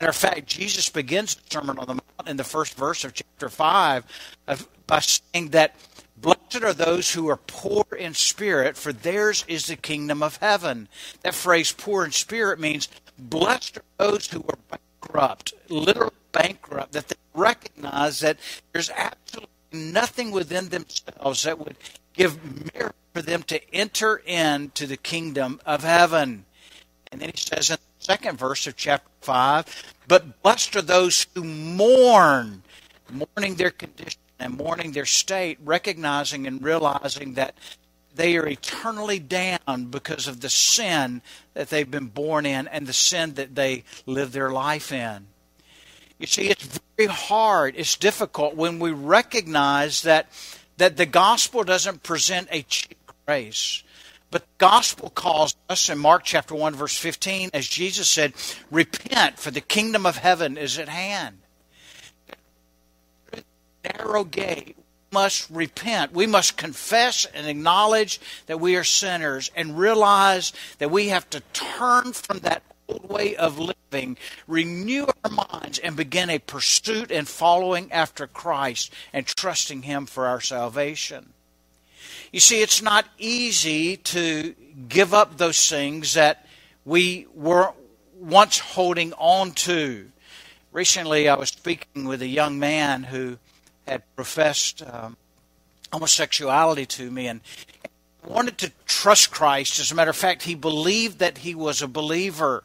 Matter 0.00 0.10
of 0.10 0.16
fact, 0.16 0.46
Jesus 0.46 0.88
begins 0.88 1.36
the 1.36 1.42
Sermon 1.48 1.78
on 1.78 1.86
the 1.86 1.94
Mount 1.94 2.28
in 2.28 2.36
the 2.36 2.44
first 2.44 2.74
verse 2.74 3.04
of 3.04 3.14
chapter 3.14 3.48
5 3.48 4.04
of, 4.48 4.68
by 4.86 4.98
saying 4.98 5.50
that 5.50 5.76
Blessed 6.22 6.62
are 6.62 6.72
those 6.72 7.12
who 7.12 7.28
are 7.28 7.36
poor 7.36 7.84
in 7.98 8.14
spirit, 8.14 8.76
for 8.76 8.92
theirs 8.92 9.44
is 9.48 9.66
the 9.66 9.74
kingdom 9.74 10.22
of 10.22 10.36
heaven. 10.36 10.88
That 11.22 11.34
phrase, 11.34 11.72
poor 11.72 12.04
in 12.04 12.12
spirit, 12.12 12.60
means 12.60 12.88
blessed 13.18 13.78
are 13.78 13.82
those 13.98 14.28
who 14.28 14.44
are 14.48 14.78
bankrupt, 15.02 15.52
literally 15.68 16.12
bankrupt, 16.30 16.92
that 16.92 17.08
they 17.08 17.16
recognize 17.34 18.20
that 18.20 18.38
there's 18.72 18.88
absolutely 18.90 19.50
nothing 19.72 20.30
within 20.30 20.68
themselves 20.68 21.42
that 21.42 21.58
would 21.58 21.76
give 22.12 22.72
merit 22.72 22.94
for 23.12 23.22
them 23.22 23.42
to 23.42 23.74
enter 23.74 24.22
into 24.24 24.86
the 24.86 24.96
kingdom 24.96 25.60
of 25.66 25.82
heaven. 25.82 26.44
And 27.10 27.20
then 27.20 27.30
he 27.30 27.36
says 27.36 27.68
in 27.68 27.78
the 27.98 28.04
second 28.04 28.38
verse 28.38 28.68
of 28.68 28.76
chapter 28.76 29.10
5 29.22 29.96
But 30.06 30.40
blessed 30.42 30.76
are 30.76 30.82
those 30.82 31.26
who 31.34 31.42
mourn, 31.42 32.62
mourning 33.10 33.56
their 33.56 33.70
condition 33.70 34.21
and 34.42 34.56
mourning 34.56 34.92
their 34.92 35.06
state, 35.06 35.58
recognizing 35.64 36.46
and 36.46 36.62
realizing 36.62 37.34
that 37.34 37.54
they 38.14 38.36
are 38.36 38.46
eternally 38.46 39.18
damned 39.18 39.90
because 39.90 40.28
of 40.28 40.40
the 40.40 40.50
sin 40.50 41.22
that 41.54 41.70
they've 41.70 41.90
been 41.90 42.08
born 42.08 42.44
in 42.44 42.68
and 42.68 42.86
the 42.86 42.92
sin 42.92 43.34
that 43.34 43.54
they 43.54 43.84
live 44.06 44.32
their 44.32 44.50
life 44.50 44.92
in. 44.92 45.26
You 46.18 46.26
see, 46.26 46.48
it's 46.48 46.80
very 46.96 47.08
hard, 47.08 47.74
it's 47.76 47.96
difficult 47.96 48.54
when 48.54 48.78
we 48.78 48.92
recognize 48.92 50.02
that, 50.02 50.28
that 50.76 50.96
the 50.96 51.06
gospel 51.06 51.64
doesn't 51.64 52.02
present 52.02 52.48
a 52.50 52.62
cheap 52.62 52.98
grace. 53.26 53.82
But 54.30 54.42
the 54.42 54.54
gospel 54.58 55.10
calls 55.10 55.54
us 55.68 55.90
in 55.90 55.98
Mark 55.98 56.24
chapter 56.24 56.54
1, 56.54 56.74
verse 56.74 56.96
15, 56.96 57.50
as 57.52 57.68
Jesus 57.68 58.08
said, 58.08 58.32
Repent, 58.70 59.38
for 59.38 59.50
the 59.50 59.60
kingdom 59.60 60.06
of 60.06 60.16
heaven 60.16 60.56
is 60.56 60.78
at 60.78 60.88
hand. 60.88 61.41
Narrow 63.84 64.24
gate, 64.24 64.76
must 65.12 65.48
repent. 65.50 66.12
We 66.12 66.26
must 66.26 66.56
confess 66.56 67.26
and 67.26 67.46
acknowledge 67.46 68.20
that 68.46 68.60
we 68.60 68.76
are 68.76 68.84
sinners 68.84 69.50
and 69.54 69.78
realize 69.78 70.52
that 70.78 70.90
we 70.90 71.08
have 71.08 71.28
to 71.30 71.40
turn 71.52 72.12
from 72.12 72.38
that 72.40 72.62
old 72.88 73.08
way 73.08 73.36
of 73.36 73.58
living, 73.58 74.16
renew 74.48 75.06
our 75.24 75.30
minds, 75.30 75.78
and 75.78 75.96
begin 75.96 76.30
a 76.30 76.38
pursuit 76.38 77.10
and 77.10 77.28
following 77.28 77.92
after 77.92 78.26
Christ 78.26 78.92
and 79.12 79.26
trusting 79.26 79.82
Him 79.82 80.06
for 80.06 80.26
our 80.26 80.40
salvation. 80.40 81.32
You 82.32 82.40
see, 82.40 82.62
it's 82.62 82.82
not 82.82 83.06
easy 83.18 83.98
to 83.98 84.54
give 84.88 85.12
up 85.12 85.36
those 85.36 85.68
things 85.68 86.14
that 86.14 86.46
we 86.84 87.26
were 87.34 87.72
once 88.18 88.58
holding 88.58 89.12
on 89.14 89.52
to. 89.52 90.10
Recently, 90.72 91.28
I 91.28 91.34
was 91.34 91.50
speaking 91.50 92.06
with 92.06 92.22
a 92.22 92.26
young 92.26 92.58
man 92.58 93.02
who 93.02 93.38
had 93.86 94.02
professed 94.16 94.82
um, 94.82 95.16
homosexuality 95.92 96.86
to 96.86 97.10
me, 97.10 97.26
and 97.26 97.40
wanted 98.26 98.58
to 98.58 98.72
trust 98.86 99.30
Christ. 99.30 99.78
As 99.80 99.90
a 99.90 99.94
matter 99.94 100.10
of 100.10 100.16
fact, 100.16 100.42
he 100.42 100.54
believed 100.54 101.18
that 101.18 101.38
he 101.38 101.54
was 101.54 101.82
a 101.82 101.88
believer 101.88 102.64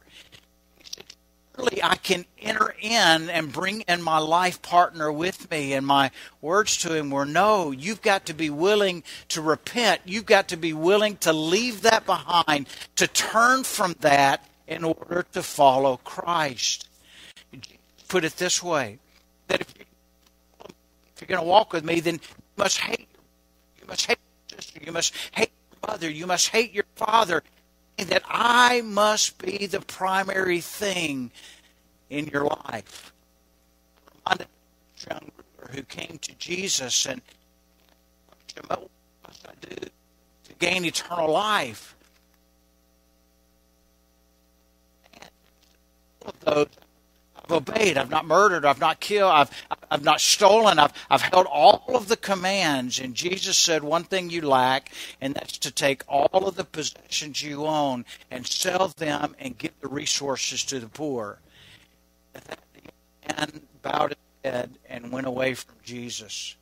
surely 1.57 1.81
I 1.83 1.95
can 1.95 2.25
enter 2.39 2.73
in 2.79 3.29
and 3.29 3.51
bring 3.51 3.81
in 3.81 4.01
my 4.01 4.19
life 4.19 4.61
partner 4.61 5.11
with 5.11 5.49
me. 5.49 5.73
And 5.73 5.85
my 5.85 6.11
words 6.41 6.77
to 6.77 6.93
him 6.93 7.09
were, 7.09 7.25
No, 7.25 7.71
you've 7.71 8.01
got 8.01 8.25
to 8.27 8.33
be 8.33 8.49
willing 8.49 9.03
to 9.29 9.41
repent. 9.41 10.01
You've 10.05 10.25
got 10.25 10.49
to 10.49 10.57
be 10.57 10.73
willing 10.73 11.17
to 11.17 11.33
leave 11.33 11.81
that 11.81 12.05
behind, 12.05 12.67
to 12.95 13.07
turn 13.07 13.63
from 13.63 13.95
that 13.99 14.45
in 14.67 14.83
order 14.83 15.25
to 15.33 15.43
follow 15.43 15.97
Christ. 15.97 16.87
Put 18.07 18.23
it 18.23 18.37
this 18.37 18.61
way 18.61 18.99
that 19.47 19.61
if, 19.61 19.73
you, 19.77 19.85
are 21.25 21.27
going 21.27 21.41
to 21.41 21.47
walk 21.47 21.73
with 21.73 21.83
me, 21.85 21.99
then 21.99 22.15
you 22.15 22.19
must 22.57 22.79
hate. 22.79 23.07
You 23.81 23.87
must 23.87 24.05
hate 24.05 24.19
your 24.51 24.59
sister. 24.59 24.81
You 24.85 24.91
must 24.91 25.13
hate 25.33 25.51
your 25.71 25.91
mother. 25.91 26.09
You 26.09 26.27
must 26.27 26.49
hate 26.49 26.73
your 26.73 26.85
father 26.95 27.43
And 27.97 28.09
that 28.09 28.23
I 28.27 28.81
must 28.81 29.39
be 29.39 29.67
the 29.67 29.81
primary 29.81 30.61
thing 30.61 31.31
in 32.09 32.27
your 32.27 32.45
life. 32.45 33.13
A 34.27 34.37
young 35.09 35.31
ruler 35.37 35.71
who 35.73 35.83
came 35.83 36.19
to 36.21 36.35
Jesus 36.37 37.05
and 37.05 37.21
what 38.67 38.89
must 39.27 39.47
I 39.47 39.53
do 39.61 39.75
to 39.75 40.53
gain 40.59 40.85
eternal 40.85 41.31
life? 41.31 41.95
And 45.21 45.31
all 46.23 46.29
of 46.29 46.39
those 46.41 46.67
I've 47.47 47.69
obeyed. 47.69 47.97
I've 47.97 48.09
not 48.09 48.25
murdered. 48.25 48.65
I've 48.65 48.79
not 48.79 48.99
killed. 48.99 49.31
I've, 49.31 49.49
I've 49.89 50.03
not 50.03 50.19
stolen. 50.19 50.79
I've, 50.79 50.93
I've 51.09 51.21
held 51.21 51.45
all 51.47 51.83
of 51.95 52.07
the 52.07 52.17
commands. 52.17 52.99
And 52.99 53.15
Jesus 53.15 53.57
said, 53.57 53.83
one 53.83 54.03
thing 54.03 54.29
you 54.29 54.41
lack, 54.41 54.91
and 55.21 55.33
that's 55.33 55.57
to 55.59 55.71
take 55.71 56.03
all 56.07 56.47
of 56.47 56.55
the 56.55 56.65
possessions 56.65 57.41
you 57.41 57.65
own 57.65 58.05
and 58.29 58.45
sell 58.45 58.89
them 58.97 59.35
and 59.39 59.57
give 59.57 59.79
the 59.81 59.87
resources 59.87 60.63
to 60.65 60.79
the 60.79 60.87
poor. 60.87 61.39
And 63.37 63.61
bowed 63.81 64.09
his 64.09 64.17
head 64.51 64.77
and 64.89 65.11
went 65.11 65.27
away 65.27 65.53
from 65.53 65.75
Jesus. 65.83 66.55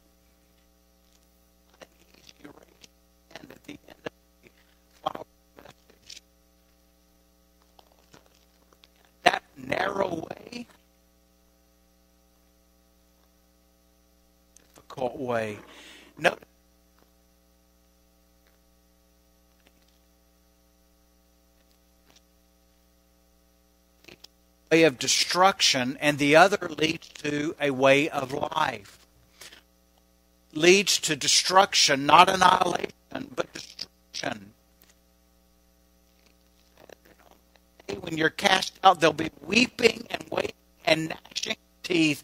And 3.36 3.52
at 3.52 3.64
the 3.66 3.78
end 3.88 3.98
of 4.06 4.12
the 4.44 4.50
final 5.04 5.26
message, 5.58 6.22
that 9.24 9.44
narrow 9.58 10.28
way 10.30 10.68
difficult 14.96 15.20
way. 15.20 15.60
No. 16.18 16.36
Way 24.72 24.84
of 24.84 25.00
destruction, 25.00 25.98
and 26.02 26.18
the 26.18 26.36
other 26.36 26.70
leads 26.70 27.08
to 27.08 27.56
a 27.62 27.72
way 27.72 28.10
of 28.10 28.34
life. 28.34 29.00
Leads 30.54 31.00
to 31.00 31.16
destruction, 31.16 32.06
not 32.06 32.30
annihilation, 32.30 32.92
but 33.36 33.54
destruction. 33.54 34.55
When 38.00 38.18
you're 38.18 38.30
cast 38.30 38.80
out, 38.84 39.00
there'll 39.00 39.14
be 39.14 39.30
weeping 39.42 40.08
and 40.10 40.26
wailing 40.30 40.52
and 40.86 41.10
gnashing 41.10 41.58
teeth 41.84 42.24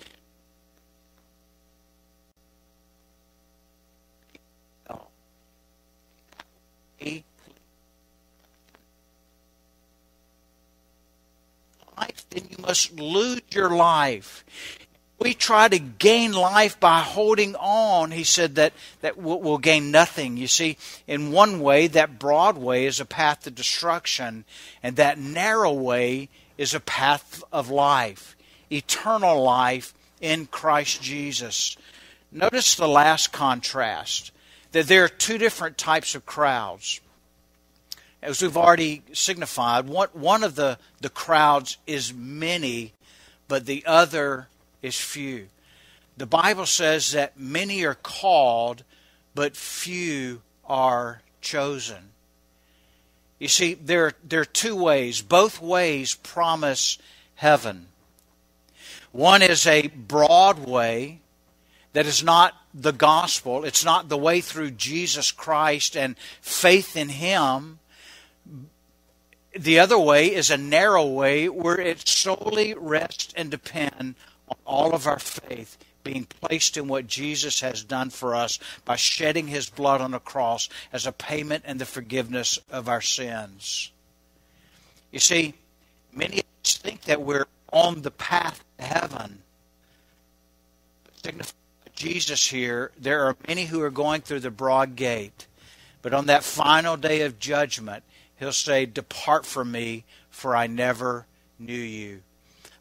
life, 12.01 12.25
then 12.29 12.43
you 12.49 12.57
must 12.61 12.99
lose 12.99 13.41
your 13.51 13.69
life. 13.69 14.43
We 15.21 15.35
try 15.35 15.67
to 15.67 15.77
gain 15.77 16.31
life 16.31 16.79
by 16.79 17.01
holding 17.01 17.55
on. 17.55 18.09
He 18.09 18.23
said 18.23 18.55
that, 18.55 18.73
that 19.01 19.17
we'll, 19.17 19.39
we'll 19.39 19.59
gain 19.59 19.91
nothing. 19.91 20.35
You 20.35 20.47
see, 20.47 20.77
in 21.05 21.31
one 21.31 21.59
way, 21.59 21.85
that 21.85 22.17
broad 22.17 22.57
way 22.57 22.87
is 22.87 22.99
a 22.99 23.05
path 23.05 23.41
to 23.41 23.51
destruction, 23.51 24.45
and 24.81 24.95
that 24.95 25.19
narrow 25.19 25.73
way 25.73 26.29
is 26.57 26.73
a 26.73 26.79
path 26.79 27.43
of 27.53 27.69
life, 27.69 28.35
eternal 28.71 29.43
life 29.43 29.93
in 30.21 30.47
Christ 30.47 31.03
Jesus. 31.03 31.77
Notice 32.31 32.73
the 32.73 32.87
last 32.87 33.31
contrast 33.31 34.31
that 34.71 34.87
there 34.87 35.03
are 35.03 35.07
two 35.07 35.37
different 35.37 35.77
types 35.77 36.15
of 36.15 36.25
crowds. 36.25 36.99
As 38.23 38.41
we've 38.41 38.57
already 38.57 39.03
signified, 39.13 39.87
one, 39.87 40.09
one 40.13 40.43
of 40.43 40.55
the, 40.55 40.79
the 40.99 41.09
crowds 41.09 41.77
is 41.85 42.11
many, 42.11 42.93
but 43.47 43.67
the 43.67 43.85
other 43.85 44.47
is 44.81 44.99
few. 44.99 45.47
The 46.17 46.25
Bible 46.25 46.65
says 46.65 47.11
that 47.13 47.39
many 47.39 47.83
are 47.85 47.95
called, 47.95 48.83
but 49.33 49.55
few 49.55 50.41
are 50.65 51.21
chosen. 51.41 52.09
You 53.39 53.47
see, 53.47 53.73
there, 53.73 54.13
there 54.23 54.41
are 54.41 54.45
two 54.45 54.75
ways. 54.75 55.21
Both 55.21 55.61
ways 55.61 56.13
promise 56.13 56.97
heaven. 57.35 57.87
One 59.11 59.41
is 59.41 59.65
a 59.65 59.87
broad 59.87 60.59
way 60.59 61.21
that 61.93 62.05
is 62.05 62.23
not 62.23 62.53
the 62.73 62.93
gospel. 62.93 63.65
It's 63.65 63.83
not 63.83 64.09
the 64.09 64.17
way 64.17 64.41
through 64.41 64.71
Jesus 64.71 65.31
Christ 65.31 65.97
and 65.97 66.15
faith 66.39 66.95
in 66.95 67.09
Him. 67.09 67.79
The 69.53 69.79
other 69.79 69.99
way 69.99 70.33
is 70.33 70.49
a 70.49 70.57
narrow 70.57 71.05
way 71.05 71.49
where 71.49 71.79
it 71.79 72.07
solely 72.07 72.73
rests 72.73 73.33
and 73.35 73.51
depends 73.51 74.15
all 74.65 74.93
of 74.93 75.07
our 75.07 75.19
faith 75.19 75.77
being 76.03 76.25
placed 76.25 76.77
in 76.77 76.87
what 76.87 77.07
Jesus 77.07 77.61
has 77.61 77.83
done 77.83 78.09
for 78.09 78.35
us 78.35 78.59
by 78.85 78.95
shedding 78.95 79.47
His 79.47 79.69
blood 79.69 80.01
on 80.01 80.11
the 80.11 80.19
cross 80.19 80.69
as 80.91 81.05
a 81.05 81.11
payment 81.11 81.63
and 81.67 81.79
the 81.79 81.85
forgiveness 81.85 82.59
of 82.71 82.89
our 82.89 83.01
sins. 83.01 83.91
You 85.11 85.19
see, 85.19 85.53
many 86.13 86.39
of 86.39 86.45
us 86.63 86.77
think 86.77 87.01
that 87.01 87.21
we're 87.21 87.47
on 87.71 88.01
the 88.01 88.11
path 88.11 88.63
to 88.77 88.85
heaven. 88.85 89.39
Jesus 91.95 92.47
here, 92.47 92.91
there 92.99 93.25
are 93.25 93.35
many 93.47 93.65
who 93.65 93.81
are 93.81 93.91
going 93.91 94.21
through 94.21 94.39
the 94.39 94.49
broad 94.49 94.95
gate. 94.95 95.45
But 96.01 96.13
on 96.13 96.25
that 96.25 96.43
final 96.43 96.97
day 96.97 97.21
of 97.21 97.39
judgment, 97.39 98.03
he'll 98.39 98.51
say, 98.51 98.85
Depart 98.87 99.45
from 99.45 99.71
me, 99.71 100.03
for 100.29 100.55
I 100.55 100.65
never 100.65 101.27
knew 101.59 101.73
you. 101.73 102.23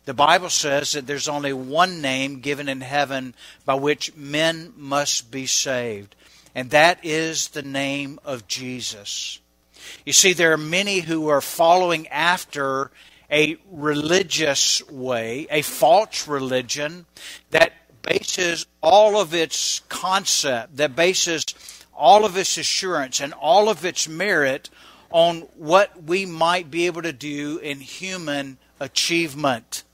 The 0.06 0.14
Bible 0.14 0.48
says 0.48 0.92
that 0.92 1.06
there's 1.06 1.28
only 1.28 1.52
one 1.52 2.00
name 2.00 2.40
given 2.40 2.68
in 2.68 2.80
heaven 2.80 3.34
by 3.64 3.74
which 3.74 4.16
men 4.16 4.72
must 4.76 5.30
be 5.30 5.46
saved, 5.46 6.16
and 6.54 6.70
that 6.70 6.98
is 7.04 7.48
the 7.48 7.62
name 7.62 8.18
of 8.24 8.48
Jesus. 8.48 9.38
You 10.04 10.12
see, 10.12 10.32
there 10.32 10.52
are 10.52 10.58
many 10.58 11.00
who 11.00 11.28
are 11.28 11.40
following 11.40 12.08
after 12.08 12.90
a 13.30 13.56
religious 13.70 14.86
way, 14.88 15.46
a 15.50 15.62
false 15.62 16.26
religion 16.26 17.06
that 17.50 17.72
bases 18.02 18.66
all 18.82 19.20
of 19.20 19.34
its 19.34 19.80
concept, 19.88 20.76
that 20.78 20.96
bases 20.96 21.44
all 21.94 22.24
of 22.24 22.36
its 22.36 22.56
assurance 22.56 23.20
and 23.20 23.32
all 23.34 23.68
of 23.68 23.84
its 23.84 24.08
merit 24.08 24.70
on 25.10 25.40
what 25.56 26.04
we 26.04 26.24
might 26.24 26.70
be 26.70 26.86
able 26.86 27.02
to 27.02 27.12
do 27.12 27.58
in 27.58 27.80
human 27.80 28.58
achievement. 28.80 29.84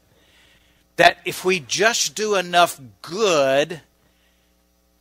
That 0.97 1.19
if 1.25 1.45
we 1.45 1.61
just 1.61 2.15
do 2.15 2.35
enough 2.37 2.81
good, 3.03 3.81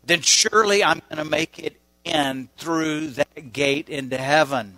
then 0.05 0.21
surely 0.21 0.83
I'm 0.83 1.01
going 1.09 1.23
to 1.23 1.29
make 1.29 1.57
it 1.59 1.79
in 2.03 2.49
through 2.57 3.07
that 3.11 3.53
gate 3.53 3.89
into 3.89 4.17
heaven. 4.17 4.77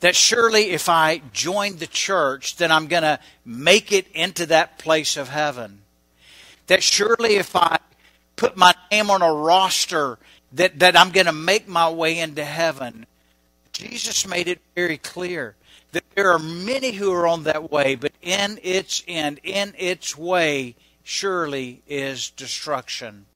That 0.00 0.14
surely 0.14 0.70
if 0.70 0.88
I 0.88 1.20
join 1.32 1.76
the 1.76 1.86
church, 1.86 2.56
then 2.56 2.72
I'm 2.72 2.86
going 2.86 3.02
to 3.02 3.18
make 3.44 3.92
it 3.92 4.06
into 4.12 4.46
that 4.46 4.78
place 4.78 5.16
of 5.16 5.28
heaven 5.28 5.82
that 6.66 6.82
surely 6.82 7.36
if 7.36 7.54
I 7.54 7.78
put 8.36 8.56
my 8.56 8.74
name 8.90 9.10
on 9.10 9.22
a 9.22 9.32
roster, 9.32 10.18
that, 10.52 10.78
that 10.80 10.96
I'm 10.96 11.10
going 11.10 11.26
to 11.26 11.32
make 11.32 11.68
my 11.68 11.88
way 11.88 12.18
into 12.18 12.44
heaven. 12.44 13.06
Jesus 13.72 14.26
made 14.26 14.48
it 14.48 14.60
very 14.74 14.98
clear 14.98 15.54
there 16.16 16.32
are 16.32 16.38
many 16.38 16.92
who 16.92 17.12
are 17.12 17.26
on 17.26 17.44
that 17.44 17.70
way, 17.70 17.94
but 17.94 18.12
in 18.22 18.58
its 18.62 19.04
end, 19.06 19.38
in 19.44 19.74
its 19.76 20.16
way, 20.16 20.74
surely 21.04 21.82
is 21.86 22.30
destruction. 22.30 23.26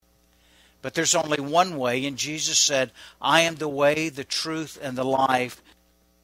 But 0.81 0.95
there's 0.95 1.15
only 1.15 1.41
one 1.41 1.77
way, 1.77 2.07
and 2.07 2.17
Jesus 2.17 2.59
said, 2.59 2.91
I 3.21 3.43
am 3.43 3.57
the 3.57 3.69
way, 3.69 4.09
the 4.09 4.25
truth, 4.25 4.79
and 4.81 4.97
the 4.97 5.05
life. 5.05 5.63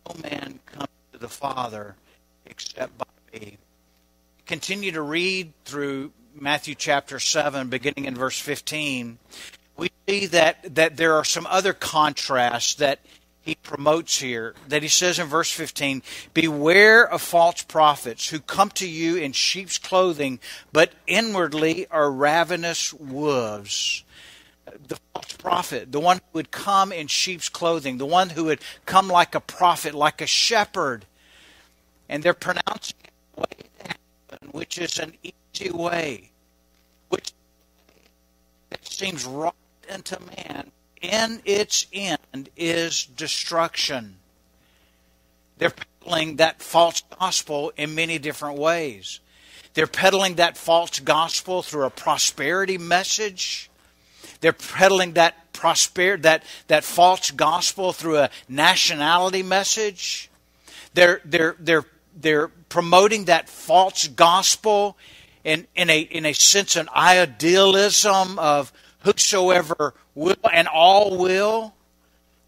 No 0.09 0.16
man 0.23 0.61
comes 0.64 0.88
to 1.12 1.19
the 1.19 1.29
Father 1.29 1.95
except 2.47 2.97
by 2.97 3.05
me. 3.35 3.59
Continue 4.47 4.92
to 4.92 5.03
read 5.03 5.53
through 5.66 6.11
Matthew 6.35 6.75
chapter 6.75 7.19
7, 7.19 7.69
beginning 7.69 8.07
in 8.07 8.14
verse 8.14 8.38
15, 8.38 9.19
we 9.77 9.90
see 10.09 10.27
that, 10.27 10.75
that 10.75 10.97
there 10.97 11.14
are 11.14 11.25
some 11.25 11.47
other 11.47 11.75
contrasts 11.75 12.77
that 12.77 13.01
he 13.47 13.55
promotes 13.55 14.19
here 14.19 14.55
that 14.67 14.83
he 14.83 14.89
says 14.89 15.21
in 15.21 15.29
verse 15.29 15.53
15 15.53 16.03
Beware 16.35 17.09
of 17.09 17.23
false 17.23 17.63
prophets 17.63 18.29
who 18.29 18.41
come 18.41 18.71
to 18.71 18.89
you 18.89 19.17
in 19.17 19.31
sheep's 19.31 19.79
clothing, 19.79 20.41
but 20.73 20.93
inwardly 21.07 21.87
are 21.87 22.11
ravenous 22.11 22.93
wolves. 22.93 24.03
The 24.89 24.99
false 25.15 25.33
prophet, 25.35 25.93
the 25.93 26.01
one 26.01 26.17
who 26.17 26.25
would 26.33 26.51
come 26.51 26.93
in 26.93 27.07
sheep's 27.07 27.49
clothing, 27.49 27.99
the 27.99 28.05
one 28.05 28.31
who 28.31 28.47
would 28.47 28.61
come 28.85 29.07
like 29.07 29.37
a 29.37 29.41
prophet, 29.41 29.95
like 29.95 30.21
a 30.21 30.27
shepherd. 30.27 31.07
And 32.09 32.25
they're 32.25 32.35
pronouncing 32.35 32.97
it 33.05 33.41
way 33.41 33.67
which 34.51 34.77
is 34.77 34.99
an 34.99 35.15
easy 35.23 35.71
way, 35.71 36.33
which 37.11 37.33
seems 38.83 39.25
right 39.25 39.55
unto 39.89 40.17
man, 40.37 40.73
in 41.07 41.40
its 41.45 41.87
end 41.92 42.51
is 42.57 43.05
destruction. 43.05 44.16
They're 45.59 45.73
peddling 46.03 46.37
that 46.37 46.61
false 46.61 47.03
gospel 47.19 47.73
in 47.77 47.95
many 47.95 48.19
different 48.19 48.59
ways. 48.59 49.21
They're 49.75 49.87
peddling 49.87 50.37
that 50.37 50.57
false 50.57 51.01
gospel 51.01 51.62
through 51.62 51.85
a 51.85 51.90
prosperity 51.90 52.79
message. 52.79 53.71
They're 54.40 54.53
peddling 54.53 55.14
that 55.14 55.53
prosper 55.53 56.16
that 56.19 56.45
that 56.69 56.85
false 56.85 57.31
gospel 57.31 57.92
through 57.92 58.19
a 58.19 58.31
nationality 58.49 59.42
message. 59.42 60.31
They're 60.95 61.21
they're 61.25 61.57
they're 61.59 61.85
they're 62.14 62.49
promoting 62.69 63.27
that 63.27 63.49
false 63.49 64.09
gospel 64.09 64.97
in, 65.45 65.66
in 65.75 65.90
a 65.90 66.01
in 66.01 66.27
a 66.27 66.33
sense 66.33 66.77
an 66.77 66.88
idealism 66.95 68.38
of 68.38 68.73
whosoever 69.07 69.95
will 70.14 70.37
and 70.53 70.66
all 70.66 71.16
will. 71.16 71.75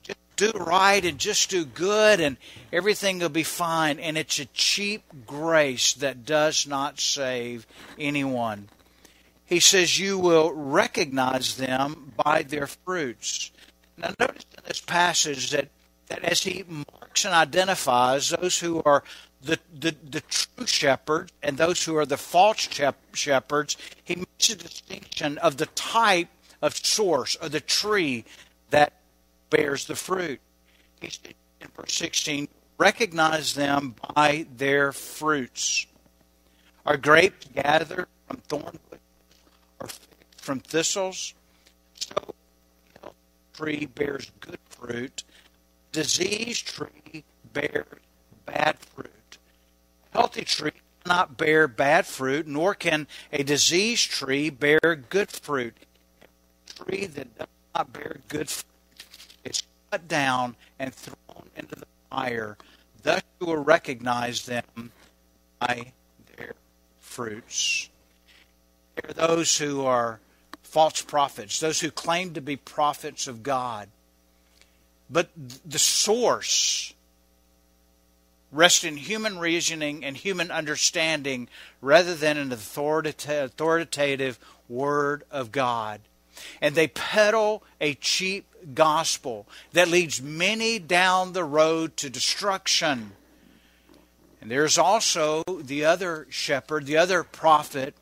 Just 0.03 0.19
do 0.37 0.51
right 0.51 1.05
and 1.05 1.19
just 1.19 1.51
do 1.51 1.65
good 1.65 2.21
and 2.21 2.37
everything 2.73 3.21
will 3.21 3.29
be 3.29 3.45
fine. 3.45 4.01
And 4.01 4.19
it's 4.19 4.39
a 4.41 4.47
cheap 4.47 5.05
grace 5.25 5.95
that 5.95 6.27
does 6.27 6.67
not 6.67 6.99
save 6.99 7.67
anyone. 7.99 8.69
He 9.47 9.61
says, 9.61 9.99
You 9.99 10.19
will 10.19 10.53
recognize 10.53 11.57
them 11.57 12.13
by 12.23 12.43
their 12.43 12.67
fruits. 12.67 13.53
Now, 13.97 14.13
notice 14.19 14.45
in 14.57 14.65
this 14.67 14.81
passage 14.81 15.51
that, 15.53 15.69
that 16.09 16.25
as 16.25 16.43
he 16.43 16.65
marks 16.69 17.25
and 17.25 17.35
identifies 17.35 18.31
those 18.31 18.59
who 18.59 18.83
are 18.85 19.05
the, 19.43 19.59
the, 19.73 19.95
the 20.11 20.21
true 20.23 20.67
shepherd 20.67 21.31
and 21.43 21.57
those 21.57 21.85
who 21.85 21.97
are 21.97 22.07
the 22.07 22.17
false 22.17 22.69
shepherds, 23.15 23.77
he 24.03 24.17
makes 24.17 24.51
a 24.51 24.57
distinction 24.57 25.39
of 25.39 25.57
the 25.57 25.67
type 25.67 26.29
of 26.63 26.77
source 26.77 27.37
or 27.41 27.49
the 27.49 27.61
tree 27.61 28.25
that 28.71 28.95
bears 29.51 29.87
the 29.87 29.97
fruit. 29.97 30.41
He 31.01 31.11
said 31.11 31.35
in 31.61 31.69
verse 31.77 31.95
16, 31.95 32.49
recognize 32.77 33.55
them 33.55 33.95
by 34.15 34.47
their 34.57 34.93
fruits. 34.93 35.87
Are 36.87 36.97
grapes 36.97 37.47
gathered 37.55 38.07
from 38.27 38.37
thorn 38.49 38.79
or 39.81 39.89
from 40.37 40.61
thistles? 40.61 41.35
So 41.95 42.35
a 43.03 43.11
tree 43.55 43.87
bears 43.87 44.31
good 44.41 44.59
fruit. 44.69 45.25
Diseased 45.93 46.67
tree 46.67 47.25
bears 47.53 48.01
bad 48.47 48.79
fruit. 48.79 49.39
Healthy 50.13 50.45
tree 50.45 50.73
cannot 51.05 51.37
bear 51.37 51.69
bad 51.69 52.07
fruit, 52.07 52.47
nor 52.47 52.75
can 52.75 53.07
a 53.33 53.43
diseased 53.43 54.11
tree 54.11 54.51
bear 54.51 54.81
good 55.11 55.31
fruit 55.31 55.75
tree 56.79 57.07
that 57.07 57.39
does 57.39 57.49
not 57.75 57.93
bear 57.93 58.19
good 58.29 58.49
fruit 58.49 58.67
is 59.45 59.63
cut 59.91 60.09
down 60.09 60.57
and 60.79 60.95
thrown 60.95 61.49
into 61.57 61.75
the 61.75 61.87
fire. 62.11 62.57
Thus 63.03 63.23
you 63.41 63.47
will 63.47 63.57
recognize 63.57 64.47
them 64.47 64.93
by 65.59 65.93
their 66.37 66.55
fruits. 67.01 67.89
There 68.97 69.11
are 69.11 69.29
those 69.29 69.59
who 69.59 69.85
are 69.85 70.21
false 70.63 71.03
prophets, 71.03 71.61
those 71.61 71.81
who 71.81 71.91
claim 71.91 72.35
to 72.35 72.41
be 72.41 72.57
prophets 72.57 73.27
of 73.27 73.43
God. 73.43 73.89
But 75.11 75.31
the 75.65 75.79
source 75.79 76.93
rests 78.53 78.85
in 78.85 78.97
human 78.97 79.39
reasoning 79.39 80.05
and 80.05 80.17
human 80.17 80.51
understanding 80.51 81.49
rather 81.81 82.15
than 82.15 82.37
an 82.37 82.53
authoritative 82.53 84.39
word 84.69 85.25
of 85.31 85.53
God 85.53 86.01
and 86.61 86.75
they 86.75 86.89
peddle 86.89 87.63
a 87.81 87.95
cheap 87.95 88.47
gospel 88.75 89.47
that 89.73 89.89
leads 89.89 90.21
many 90.21 90.79
down 90.79 91.33
the 91.33 91.45
road 91.45 91.97
to 91.99 92.11
destruction. 92.11 93.13
And 94.41 94.51
there's 94.51 94.79
also 94.79 95.43
the 95.45 95.85
other 95.85 96.27
shepherd, 96.31 96.87
the 96.87 96.97
other 96.97 97.25
prophet, 97.25 97.95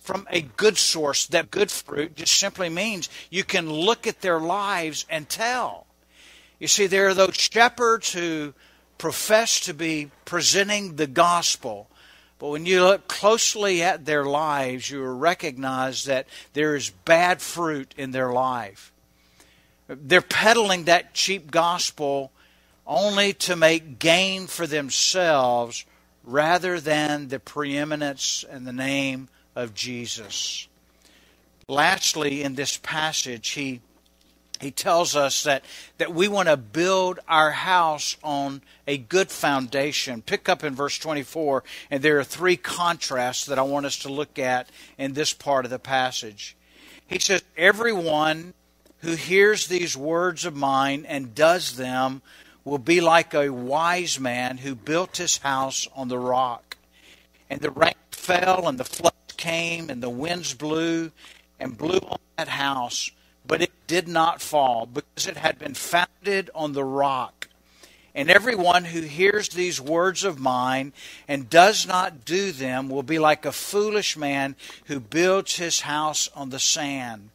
from 0.00 0.26
a 0.30 0.42
good 0.42 0.76
source. 0.76 1.26
That 1.26 1.50
good 1.50 1.70
fruit 1.70 2.16
just 2.16 2.38
simply 2.38 2.68
means 2.68 3.08
you 3.30 3.44
can 3.44 3.70
look 3.70 4.06
at 4.06 4.20
their 4.20 4.40
lives 4.40 5.06
and 5.08 5.28
tell. 5.28 5.86
You 6.58 6.68
see, 6.68 6.86
there 6.86 7.08
are 7.08 7.14
those 7.14 7.36
shepherds 7.36 8.12
who 8.12 8.54
profess 8.98 9.60
to 9.60 9.74
be 9.74 10.10
presenting 10.24 10.96
the 10.96 11.06
gospel, 11.06 11.88
but 12.42 12.48
when 12.48 12.66
you 12.66 12.82
look 12.82 13.06
closely 13.06 13.82
at 13.82 14.04
their 14.04 14.24
lives, 14.24 14.90
you 14.90 14.98
will 14.98 15.16
recognize 15.16 16.06
that 16.06 16.26
there 16.54 16.74
is 16.74 16.90
bad 16.90 17.40
fruit 17.40 17.94
in 17.96 18.10
their 18.10 18.32
life. 18.32 18.92
They're 19.86 20.20
peddling 20.20 20.86
that 20.86 21.14
cheap 21.14 21.52
gospel 21.52 22.32
only 22.84 23.32
to 23.34 23.54
make 23.54 24.00
gain 24.00 24.48
for 24.48 24.66
themselves 24.66 25.84
rather 26.24 26.80
than 26.80 27.28
the 27.28 27.38
preeminence 27.38 28.44
and 28.50 28.66
the 28.66 28.72
name 28.72 29.28
of 29.54 29.72
Jesus. 29.72 30.66
Lastly, 31.68 32.42
in 32.42 32.56
this 32.56 32.76
passage, 32.76 33.50
he 33.50 33.82
he 34.62 34.70
tells 34.70 35.16
us 35.16 35.42
that, 35.42 35.64
that 35.98 36.14
we 36.14 36.28
want 36.28 36.48
to 36.48 36.56
build 36.56 37.18
our 37.26 37.50
house 37.50 38.16
on 38.22 38.62
a 38.86 38.96
good 38.96 39.30
foundation. 39.30 40.22
Pick 40.22 40.48
up 40.48 40.62
in 40.62 40.74
verse 40.74 40.98
24, 40.98 41.64
and 41.90 42.02
there 42.02 42.18
are 42.18 42.24
three 42.24 42.56
contrasts 42.56 43.46
that 43.46 43.58
I 43.58 43.62
want 43.62 43.86
us 43.86 43.98
to 44.00 44.12
look 44.12 44.38
at 44.38 44.68
in 44.96 45.14
this 45.14 45.32
part 45.32 45.64
of 45.64 45.70
the 45.70 45.80
passage. 45.80 46.56
He 47.08 47.18
says, 47.18 47.42
Everyone 47.56 48.54
who 48.98 49.16
hears 49.16 49.66
these 49.66 49.96
words 49.96 50.44
of 50.44 50.54
mine 50.54 51.04
and 51.08 51.34
does 51.34 51.76
them 51.76 52.22
will 52.64 52.78
be 52.78 53.00
like 53.00 53.34
a 53.34 53.50
wise 53.50 54.20
man 54.20 54.58
who 54.58 54.76
built 54.76 55.16
his 55.16 55.38
house 55.38 55.88
on 55.96 56.06
the 56.06 56.18
rock. 56.18 56.76
And 57.50 57.60
the 57.60 57.72
rain 57.72 57.94
fell, 58.12 58.68
and 58.68 58.78
the 58.78 58.84
floods 58.84 59.34
came, 59.36 59.90
and 59.90 60.00
the 60.00 60.08
winds 60.08 60.54
blew 60.54 61.10
and 61.58 61.76
blew 61.76 61.98
on 61.98 62.18
that 62.36 62.48
house 62.48 63.10
but 63.46 63.62
it 63.62 63.72
did 63.86 64.08
not 64.08 64.40
fall 64.40 64.86
because 64.86 65.26
it 65.26 65.36
had 65.36 65.58
been 65.58 65.74
founded 65.74 66.50
on 66.54 66.72
the 66.72 66.84
rock. 66.84 67.48
And 68.14 68.30
everyone 68.30 68.84
who 68.84 69.00
hears 69.00 69.48
these 69.48 69.80
words 69.80 70.22
of 70.22 70.38
mine 70.38 70.92
and 71.26 71.48
does 71.48 71.86
not 71.86 72.24
do 72.24 72.52
them 72.52 72.88
will 72.88 73.02
be 73.02 73.18
like 73.18 73.46
a 73.46 73.52
foolish 73.52 74.16
man 74.16 74.54
who 74.86 75.00
builds 75.00 75.56
his 75.56 75.80
house 75.80 76.28
on 76.34 76.50
the 76.50 76.58
sand. 76.58 77.30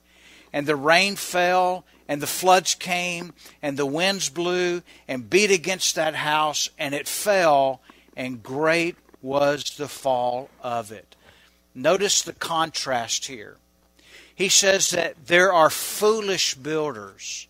And 0.54 0.68
the 0.68 0.76
rain 0.76 1.16
fell, 1.16 1.84
and 2.08 2.22
the 2.22 2.28
floods 2.28 2.76
came, 2.76 3.34
and 3.62 3.76
the 3.76 3.86
winds 3.86 4.30
blew 4.30 4.84
and 5.08 5.30
beat 5.30 5.52
against 5.52 5.96
that 5.96 6.16
house, 6.16 6.70
and 6.78 6.94
it 6.94 7.08
fell, 7.08 7.82
and 8.16 8.44
great 8.44 8.96
was 9.22 9.76
the 9.78 9.88
fall 9.88 10.50
of 10.62 10.92
it. 10.92 11.16
Notice 11.74 12.22
the 12.22 12.34
contrast 12.34 13.26
here 13.26 13.58
he 14.38 14.50
says 14.50 14.92
that 14.92 15.16
there 15.26 15.52
are 15.52 15.72
foolish 15.72 16.54
builders. 16.54 17.48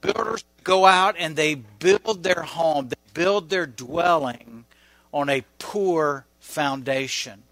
Builders 0.00 0.44
go 0.64 0.86
out 0.86 1.14
and 1.18 1.36
they 1.36 1.54
build 1.54 2.22
their 2.22 2.40
home, 2.42 2.88
they 2.88 2.96
build 3.12 3.50
their 3.50 3.66
dwelling 3.66 4.64
on 5.12 5.28
a 5.28 5.44
poor 5.58 6.24
foundation. 6.40 7.42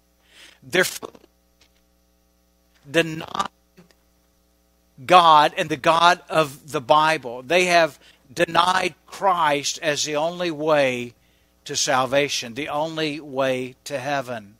They're 0.63 0.85
denied 2.89 3.49
God 5.05 5.53
and 5.55 5.69
the 5.69 5.77
God 5.77 6.19
of 6.27 6.71
the 6.71 6.81
Bible. 6.81 7.43
They 7.43 7.65
have 7.65 7.99
denied 8.33 8.95
Christ 9.05 9.77
as 9.83 10.05
the 10.05 10.15
only 10.15 10.49
way 10.49 11.13
to 11.65 11.75
salvation, 11.75 12.55
the 12.55 12.69
only 12.69 13.19
way 13.19 13.75
to 13.83 13.99
heaven. 13.99 14.55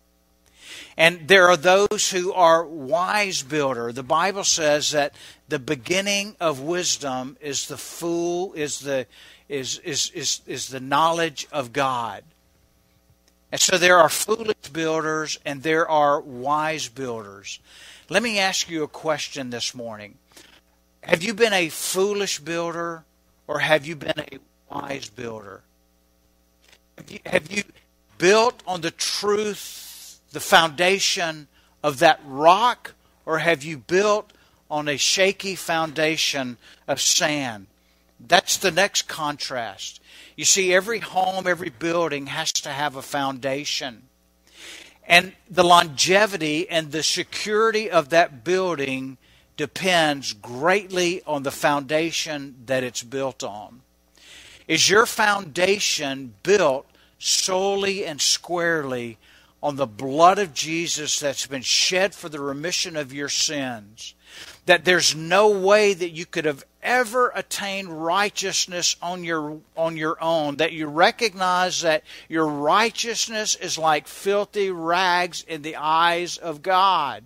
And 0.99 1.29
there 1.29 1.47
are 1.47 1.55
those 1.55 2.11
who 2.11 2.33
are 2.33 2.65
wise 2.65 3.41
builder. 3.41 3.93
The 3.93 4.03
Bible 4.03 4.43
says 4.43 4.91
that 4.91 5.15
the 5.47 5.57
beginning 5.57 6.35
of 6.41 6.59
wisdom 6.59 7.37
is 7.39 7.69
the 7.69 7.77
fool 7.77 8.51
is 8.53 8.81
the 8.81 9.07
is 9.47 9.79
is 9.79 10.11
is, 10.11 10.41
is 10.45 10.67
the 10.67 10.81
knowledge 10.81 11.47
of 11.53 11.71
God. 11.71 12.25
And 13.49 13.61
so 13.61 13.77
there 13.77 13.97
are 13.97 14.09
foolish 14.09 14.67
builders 14.73 15.39
and 15.45 15.63
there 15.63 15.87
are 15.87 16.19
wise 16.19 16.89
builders. 16.89 17.59
Let 18.09 18.21
me 18.21 18.37
ask 18.37 18.69
you 18.69 18.83
a 18.83 18.87
question 18.89 19.51
this 19.51 19.73
morning. 19.73 20.15
Have 21.01 21.23
you 21.23 21.33
been 21.33 21.53
a 21.53 21.69
foolish 21.69 22.39
builder 22.39 23.05
or 23.47 23.59
have 23.59 23.87
you 23.87 23.95
been 23.95 24.19
a 24.19 24.37
wise 24.69 25.09
builder? 25.09 25.61
Have 26.97 27.09
you, 27.09 27.19
have 27.25 27.49
you 27.49 27.63
built 28.17 28.61
on 28.67 28.81
the 28.81 28.91
truth, 28.91 29.88
the 30.31 30.39
foundation 30.39 31.47
of 31.83 31.99
that 31.99 32.19
rock, 32.25 32.93
or 33.25 33.39
have 33.39 33.63
you 33.63 33.77
built 33.77 34.31
on 34.69 34.87
a 34.87 34.97
shaky 34.97 35.55
foundation 35.55 36.57
of 36.87 37.01
sand? 37.01 37.67
That's 38.19 38.57
the 38.57 38.71
next 38.71 39.03
contrast. 39.07 40.01
You 40.35 40.45
see, 40.45 40.73
every 40.73 40.99
home, 40.99 41.47
every 41.47 41.69
building 41.69 42.27
has 42.27 42.51
to 42.53 42.69
have 42.69 42.95
a 42.95 43.01
foundation. 43.01 44.03
And 45.07 45.33
the 45.49 45.63
longevity 45.63 46.69
and 46.69 46.91
the 46.91 47.03
security 47.03 47.89
of 47.89 48.09
that 48.09 48.43
building 48.43 49.17
depends 49.57 50.33
greatly 50.33 51.21
on 51.25 51.43
the 51.43 51.51
foundation 51.51 52.55
that 52.67 52.83
it's 52.83 53.03
built 53.03 53.43
on. 53.43 53.81
Is 54.67 54.89
your 54.89 55.05
foundation 55.05 56.35
built 56.43 56.85
solely 57.17 58.05
and 58.05 58.21
squarely 58.21 59.17
on 59.61 59.75
the 59.75 59.87
blood 59.87 60.39
of 60.39 60.53
Jesus 60.53 61.19
that's 61.19 61.47
been 61.47 61.61
shed 61.61 62.15
for 62.15 62.29
the 62.29 62.39
remission 62.39 62.95
of 62.95 63.13
your 63.13 63.29
sins? 63.29 64.13
That 64.65 64.85
there's 64.85 65.15
no 65.15 65.49
way 65.49 65.93
that 65.93 66.11
you 66.11 66.25
could 66.25 66.45
have 66.45 66.63
ever 66.81 67.31
attained 67.35 68.05
righteousness 68.05 68.95
on 69.01 69.23
your 69.23 69.59
on 69.75 69.97
your 69.97 70.21
own 70.23 70.55
that 70.57 70.71
you 70.71 70.87
recognize 70.87 71.81
that 71.81 72.03
your 72.29 72.47
righteousness 72.47 73.55
is 73.55 73.77
like 73.77 74.07
filthy 74.07 74.71
rags 74.71 75.43
in 75.45 75.61
the 75.61 75.75
eyes 75.75 76.37
of 76.37 76.61
God 76.61 77.25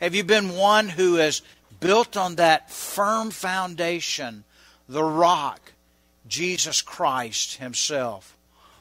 have 0.00 0.14
you 0.14 0.22
been 0.22 0.56
one 0.56 0.88
who 0.88 1.16
has 1.16 1.42
built 1.80 2.16
on 2.16 2.36
that 2.36 2.70
firm 2.70 3.30
foundation, 3.30 4.44
the 4.88 5.02
rock, 5.02 5.72
Jesus 6.26 6.82
Christ 6.82 7.56
Himself? 7.56 8.36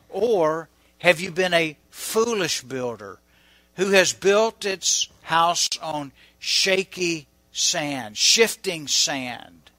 Or 0.10 0.70
have 1.00 1.20
you 1.20 1.32
been 1.32 1.54
a 1.54 1.78
foolish 1.90 2.62
builder 2.62 3.20
who 3.76 3.92
has 3.92 4.14
built 4.14 4.66
its 4.66 5.10
house 5.24 5.70
on 5.82 6.12
shaky 6.40 7.28
sand, 7.52 8.18
shifting 8.18 8.88
sand? 8.88 9.72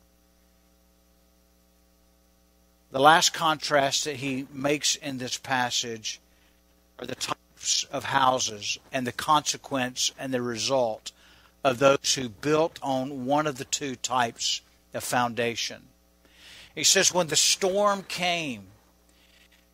The 2.91 3.01
last 3.01 3.35
contrast 3.35 4.05
that 4.05 4.17
he 4.17 4.47
makes 4.53 4.95
in 4.97 5.19
this 5.19 5.37
passage 5.37 6.21
are 6.99 7.07
the 7.07 7.15
types 7.15 7.85
of 7.91 8.05
houses 8.05 8.79
and 8.93 9.07
the 9.07 9.13
consequence 9.13 10.13
and 10.19 10.33
the 10.33 10.41
result 10.41 11.13
of 11.65 11.79
those 11.79 12.15
who 12.15 12.29
built 12.29 12.79
on 12.83 13.27
one 13.27 13.47
of 13.47 13.59
the 13.59 13.65
two 13.65 13.97
types 13.97 14.63
of 14.95 15.05
foundation. 15.05 15.83
He 16.75 16.85
says, 16.85 17.13
when 17.13 17.27
the 17.27 17.37
storm 17.37 18.05
came, 18.05 18.69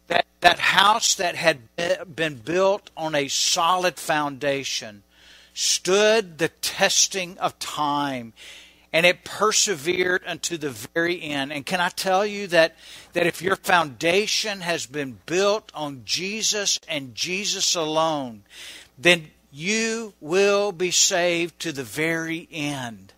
that, 0.08 0.26
that 0.40 0.58
house 0.58 1.14
that 1.16 1.34
had 1.34 1.58
been 2.14 2.36
built 2.36 2.90
on 2.96 3.14
a 3.14 3.28
solid 3.28 3.96
foundation 3.96 5.02
stood 5.54 6.38
the 6.38 6.48
testing 6.48 7.38
of 7.38 7.58
time 7.58 8.32
and 8.92 9.04
it 9.04 9.24
persevered 9.24 10.22
unto 10.24 10.56
the 10.56 10.70
very 10.70 11.20
end. 11.20 11.52
And 11.52 11.66
can 11.66 11.80
I 11.80 11.88
tell 11.88 12.24
you 12.24 12.46
that, 12.48 12.76
that 13.12 13.26
if 13.26 13.42
your 13.42 13.56
foundation 13.56 14.60
has 14.60 14.86
been 14.86 15.18
built 15.26 15.72
on 15.74 16.02
Jesus 16.04 16.78
and 16.86 17.12
Jesus 17.12 17.74
alone, 17.74 18.44
then 18.96 19.30
you 19.50 20.14
will 20.20 20.70
be 20.70 20.92
saved 20.92 21.58
to 21.60 21.72
the 21.72 21.82
very 21.82 22.48
end. 22.52 23.12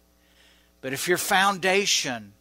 But 0.81 0.95
if 0.95 1.09
your 1.09 1.19
foundation, 1.19 2.33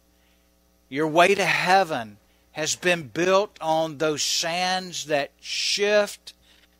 your 0.88 1.06
way 1.06 1.34
to 1.34 1.44
heaven, 1.44 2.16
has 2.56 2.74
been 2.74 3.02
built 3.02 3.58
on 3.60 3.98
those 3.98 4.22
sands 4.22 5.04
that 5.06 5.30
shift, 5.40 6.32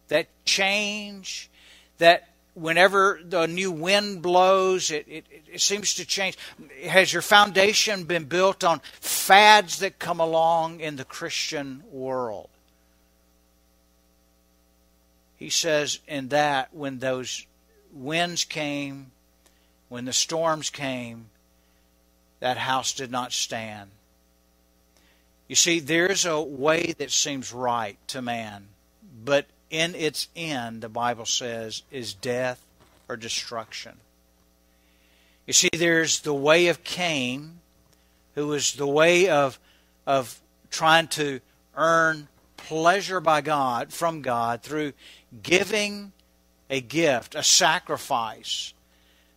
that 0.09 0.27
change, 0.47 1.51
that 1.99 2.29
whenever 2.55 3.21
the 3.23 3.47
new 3.47 3.71
wind 3.71 4.23
blows, 4.23 4.91
it, 4.91 5.07
it, 5.07 5.27
it, 5.53 5.61
seems 5.61 5.93
to 5.95 6.07
change. 6.07 6.39
Has 6.89 7.13
your 7.13 7.21
foundation 7.21 8.05
been 8.05 8.25
built 8.25 8.65
on 8.65 8.81
fads 9.01 9.81
that 9.81 9.99
come 9.99 10.19
along 10.19 10.81
in 10.81 10.97
the 10.97 11.05
Christian 11.05 11.85
world? 11.93 12.49
he 15.37 15.51
says 15.51 15.99
in 16.09 16.29
that 16.29 16.73
when 16.73 16.99
those 16.99 17.47
winds 17.93 18.45
came, 18.45 19.11
when 19.91 20.07
the 20.07 20.13
storms 20.13 20.71
came, 20.71 21.27
that 22.41 22.57
house 22.57 22.95
did 22.95 23.11
not 23.11 23.33
stand. 23.33 23.91
You 25.49 25.55
see, 25.55 25.81
there's 25.81 26.25
a 26.25 26.41
way 26.41 26.95
that 26.99 27.11
seems 27.11 27.53
right 27.53 27.99
to 28.09 28.21
man, 28.21 28.69
but 29.25 29.47
in 29.71 29.95
its 29.95 30.29
end, 30.35 30.83
the 30.83 30.89
Bible 30.89 31.27
says, 31.27 31.83
is 31.91 32.15
death 32.15 32.61
or 33.09 33.17
destruction. 33.17 33.93
You 35.47 35.53
see, 35.53 35.71
there's 35.73 36.21
the 36.21 36.35
way 36.35 36.67
of 36.67 36.83
Cain, 36.83 37.61
who 38.35 38.49
was 38.49 38.75
the 38.75 38.87
way 38.87 39.29
of, 39.29 39.59
of 40.07 40.41
trying 40.71 41.07
to 41.09 41.41
earn 41.77 42.27
pleasure 42.57 43.21
by 43.21 43.41
God, 43.41 43.93
from 43.93 44.23
God, 44.23 44.63
through 44.63 44.93
giving 45.43 46.13
a 46.69 46.81
gift, 46.81 47.37
a 47.37 47.43
sacrifice 47.45 48.75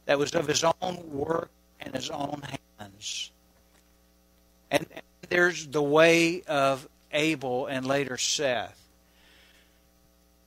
that 0.05 0.17
was 0.17 0.33
of 0.33 0.47
his 0.47 0.63
own 0.81 1.11
work 1.11 1.51
and 1.79 1.93
his 1.93 2.09
own 2.09 2.41
hands. 2.79 3.31
And 4.71 4.87
there's 5.29 5.67
the 5.67 5.81
way 5.81 6.41
of 6.43 6.87
Abel 7.11 7.67
and 7.67 7.85
later 7.85 8.17
Seth, 8.17 8.79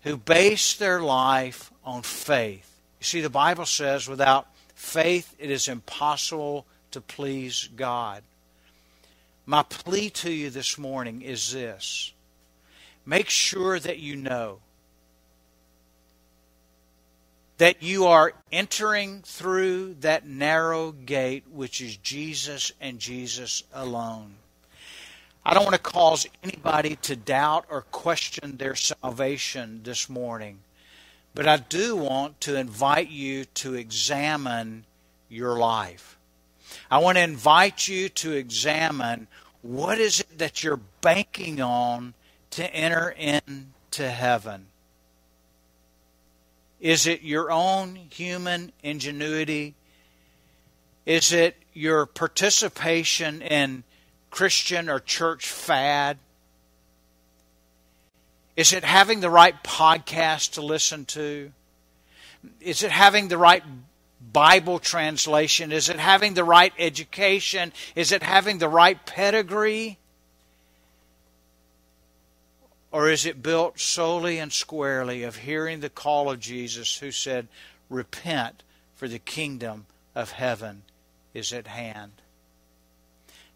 who 0.02 0.16
based 0.16 0.78
their 0.78 1.00
life 1.00 1.72
on 1.84 2.02
faith. 2.02 2.68
You 3.00 3.04
see, 3.04 3.20
the 3.20 3.30
Bible 3.30 3.66
says 3.66 4.08
without 4.08 4.46
faith 4.74 5.34
it 5.38 5.50
is 5.50 5.68
impossible 5.68 6.66
to 6.92 7.00
please 7.00 7.68
God. 7.74 8.22
My 9.46 9.62
plea 9.62 10.10
to 10.10 10.30
you 10.30 10.50
this 10.50 10.78
morning 10.78 11.22
is 11.22 11.52
this 11.52 12.12
make 13.04 13.28
sure 13.28 13.78
that 13.80 13.98
you 13.98 14.14
know 14.16 14.60
that 17.58 17.82
you 17.82 18.06
are 18.06 18.32
entering 18.50 19.22
through 19.22 19.94
that 20.00 20.26
narrow 20.26 20.90
gate, 20.90 21.44
which 21.48 21.80
is 21.80 21.96
Jesus 21.96 22.72
and 22.80 22.98
Jesus 22.98 23.62
alone. 23.72 24.34
I 25.44 25.54
don't 25.54 25.64
want 25.64 25.74
to 25.74 25.82
cause 25.82 26.26
anybody 26.44 26.96
to 27.02 27.16
doubt 27.16 27.66
or 27.68 27.82
question 27.82 28.58
their 28.58 28.76
salvation 28.76 29.80
this 29.82 30.08
morning, 30.08 30.60
but 31.34 31.48
I 31.48 31.56
do 31.56 31.96
want 31.96 32.40
to 32.42 32.56
invite 32.56 33.10
you 33.10 33.46
to 33.46 33.74
examine 33.74 34.84
your 35.28 35.58
life. 35.58 36.16
I 36.90 36.98
want 36.98 37.18
to 37.18 37.22
invite 37.22 37.88
you 37.88 38.08
to 38.08 38.32
examine 38.32 39.26
what 39.62 39.98
is 39.98 40.20
it 40.20 40.38
that 40.38 40.62
you're 40.62 40.80
banking 41.00 41.60
on 41.60 42.14
to 42.50 42.72
enter 42.74 43.10
into 43.10 44.10
heaven. 44.10 44.66
Is 46.80 47.06
it 47.06 47.22
your 47.22 47.50
own 47.50 47.96
human 47.96 48.72
ingenuity? 48.82 49.74
Is 51.04 51.32
it 51.32 51.56
your 51.72 52.06
participation 52.06 53.42
in 53.42 53.82
Christian 54.32 54.88
or 54.88 54.98
church 54.98 55.46
fad? 55.46 56.18
Is 58.56 58.72
it 58.72 58.82
having 58.82 59.20
the 59.20 59.30
right 59.30 59.62
podcast 59.62 60.54
to 60.54 60.62
listen 60.62 61.04
to? 61.06 61.52
Is 62.60 62.82
it 62.82 62.90
having 62.90 63.28
the 63.28 63.38
right 63.38 63.62
Bible 64.32 64.78
translation? 64.78 65.70
Is 65.70 65.90
it 65.90 65.98
having 65.98 66.32
the 66.32 66.44
right 66.44 66.72
education? 66.78 67.72
Is 67.94 68.10
it 68.10 68.22
having 68.22 68.56
the 68.56 68.70
right 68.70 69.04
pedigree? 69.04 69.98
Or 72.90 73.10
is 73.10 73.26
it 73.26 73.42
built 73.42 73.78
solely 73.78 74.38
and 74.38 74.52
squarely 74.52 75.24
of 75.24 75.36
hearing 75.36 75.80
the 75.80 75.90
call 75.90 76.30
of 76.30 76.40
Jesus 76.40 76.98
who 76.98 77.12
said, 77.12 77.48
Repent, 77.90 78.62
for 78.94 79.08
the 79.08 79.18
kingdom 79.18 79.84
of 80.14 80.32
heaven 80.32 80.84
is 81.34 81.52
at 81.52 81.66
hand? 81.66 82.21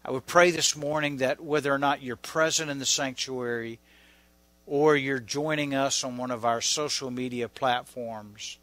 I 0.07 0.11
would 0.11 0.25
pray 0.25 0.51
this 0.51 0.73
morning 0.77 1.17
that 1.17 1.41
whether 1.41 1.73
or 1.73 1.77
not 1.77 2.01
you're 2.01 2.15
present 2.15 2.71
in 2.71 2.79
the 2.79 2.85
sanctuary 2.85 3.77
or 4.65 4.95
you're 4.95 5.19
joining 5.19 5.75
us 5.75 6.01
on 6.01 6.15
one 6.15 6.31
of 6.31 6.45
our 6.45 6.61
social 6.61 7.11
media 7.11 7.49
platforms, 7.49 8.57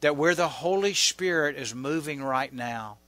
that 0.00 0.16
where 0.16 0.36
the 0.36 0.46
Holy 0.46 0.94
Spirit 0.94 1.56
is 1.56 1.74
moving 1.74 2.22
right 2.22 2.52
now, 2.52 2.98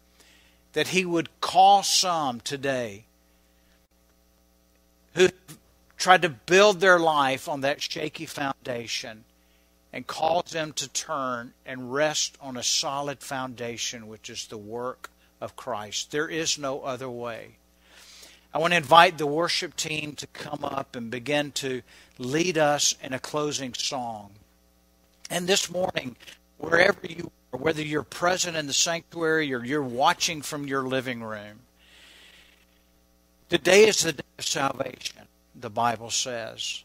that 0.73 0.88
He 0.88 1.05
would 1.05 1.41
call 1.41 1.85
some 1.85 2.41
today 2.41 3.05
who 5.14 5.29
tried 5.97 6.23
to 6.23 6.29
build 6.31 6.81
their 6.81 6.99
life 6.99 7.49
on 7.49 7.61
that 7.61 7.81
shaky 7.81 8.27
foundation 8.27 9.23
and 9.93 10.05
calls 10.05 10.51
them 10.51 10.73
to 10.73 10.88
turn 10.88 11.53
and 11.64 11.93
rest 11.93 12.37
on 12.41 12.57
a 12.57 12.62
solid 12.64 13.21
foundation, 13.21 14.09
which 14.09 14.29
is 14.29 14.49
the 14.49 14.59
work 14.59 15.11
of 15.41 15.55
Christ. 15.55 16.11
There 16.11 16.29
is 16.29 16.59
no 16.59 16.81
other 16.81 17.09
way. 17.09 17.59
I 18.59 18.61
want 18.61 18.73
to 18.73 18.79
invite 18.79 19.18
the 19.18 19.27
worship 19.29 19.77
team 19.77 20.16
to 20.16 20.27
come 20.27 20.64
up 20.64 20.97
and 20.97 21.12
begin 21.12 21.53
to 21.53 21.83
lead 22.18 22.59
us 22.59 22.97
in 23.01 23.12
a 23.12 23.21
closing 23.21 23.73
song. 23.73 24.33
And 25.31 25.47
this 25.47 25.71
morning, 25.71 26.16
wherever 26.57 26.99
you 27.09 27.31
are, 27.53 27.61
whether 27.61 27.83
you're 27.83 28.03
present 28.03 28.57
in 28.57 28.66
the 28.66 28.73
sanctuary 28.73 29.55
or 29.55 29.64
you're 29.64 29.81
watching 29.81 30.42
from 30.42 30.66
your 30.66 30.83
living 30.88 31.23
room, 31.23 31.61
today 33.49 33.87
is 33.87 34.03
the 34.03 34.14
day 34.14 34.25
of 34.40 34.44
salvation, 34.44 35.29
the 35.55 35.71
Bible 35.71 36.11
says. 36.11 36.83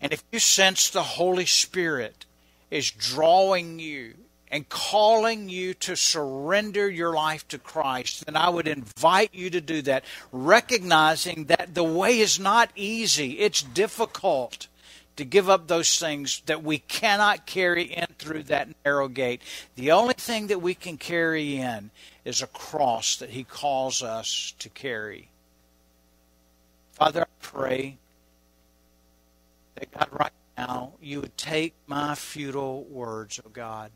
And 0.00 0.12
if 0.12 0.24
you 0.32 0.40
sense 0.40 0.90
the 0.90 1.04
Holy 1.04 1.46
Spirit 1.46 2.26
is 2.68 2.90
drawing 2.90 3.78
you 3.78 4.14
and 4.50 4.68
calling 4.68 5.48
you 5.48 5.74
to 5.74 5.96
surrender 5.96 6.88
your 6.88 7.12
life 7.14 7.46
to 7.48 7.58
Christ, 7.58 8.26
then 8.26 8.36
I 8.36 8.48
would 8.48 8.68
invite 8.68 9.34
you 9.34 9.50
to 9.50 9.60
do 9.60 9.82
that, 9.82 10.04
recognizing 10.32 11.46
that 11.46 11.74
the 11.74 11.84
way 11.84 12.20
is 12.20 12.38
not 12.38 12.70
easy, 12.74 13.38
it's 13.40 13.62
difficult 13.62 14.68
to 15.16 15.24
give 15.24 15.48
up 15.48 15.66
those 15.66 15.98
things 15.98 16.42
that 16.46 16.62
we 16.62 16.78
cannot 16.78 17.46
carry 17.46 17.84
in 17.84 18.06
through 18.18 18.44
that 18.44 18.68
narrow 18.84 19.08
gate. 19.08 19.40
The 19.74 19.92
only 19.92 20.14
thing 20.14 20.48
that 20.48 20.60
we 20.60 20.74
can 20.74 20.98
carry 20.98 21.56
in 21.56 21.90
is 22.24 22.42
a 22.42 22.46
cross 22.46 23.16
that 23.16 23.30
He 23.30 23.42
calls 23.42 24.02
us 24.02 24.52
to 24.58 24.68
carry. 24.68 25.30
Father, 26.92 27.22
I 27.22 27.26
pray 27.40 27.96
that 29.74 29.90
God, 29.90 30.08
right 30.12 30.32
now, 30.56 30.92
you 31.00 31.20
would 31.20 31.36
take 31.36 31.74
my 31.86 32.14
futile 32.14 32.84
words, 32.84 33.40
oh 33.44 33.50
God, 33.50 33.90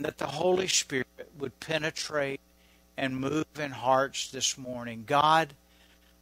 that 0.00 0.18
the 0.18 0.26
Holy 0.26 0.68
Spirit 0.68 1.06
would 1.38 1.58
penetrate 1.60 2.40
and 2.96 3.16
move 3.16 3.46
in 3.58 3.70
hearts 3.70 4.30
this 4.30 4.58
morning. 4.58 5.04
God, 5.06 5.54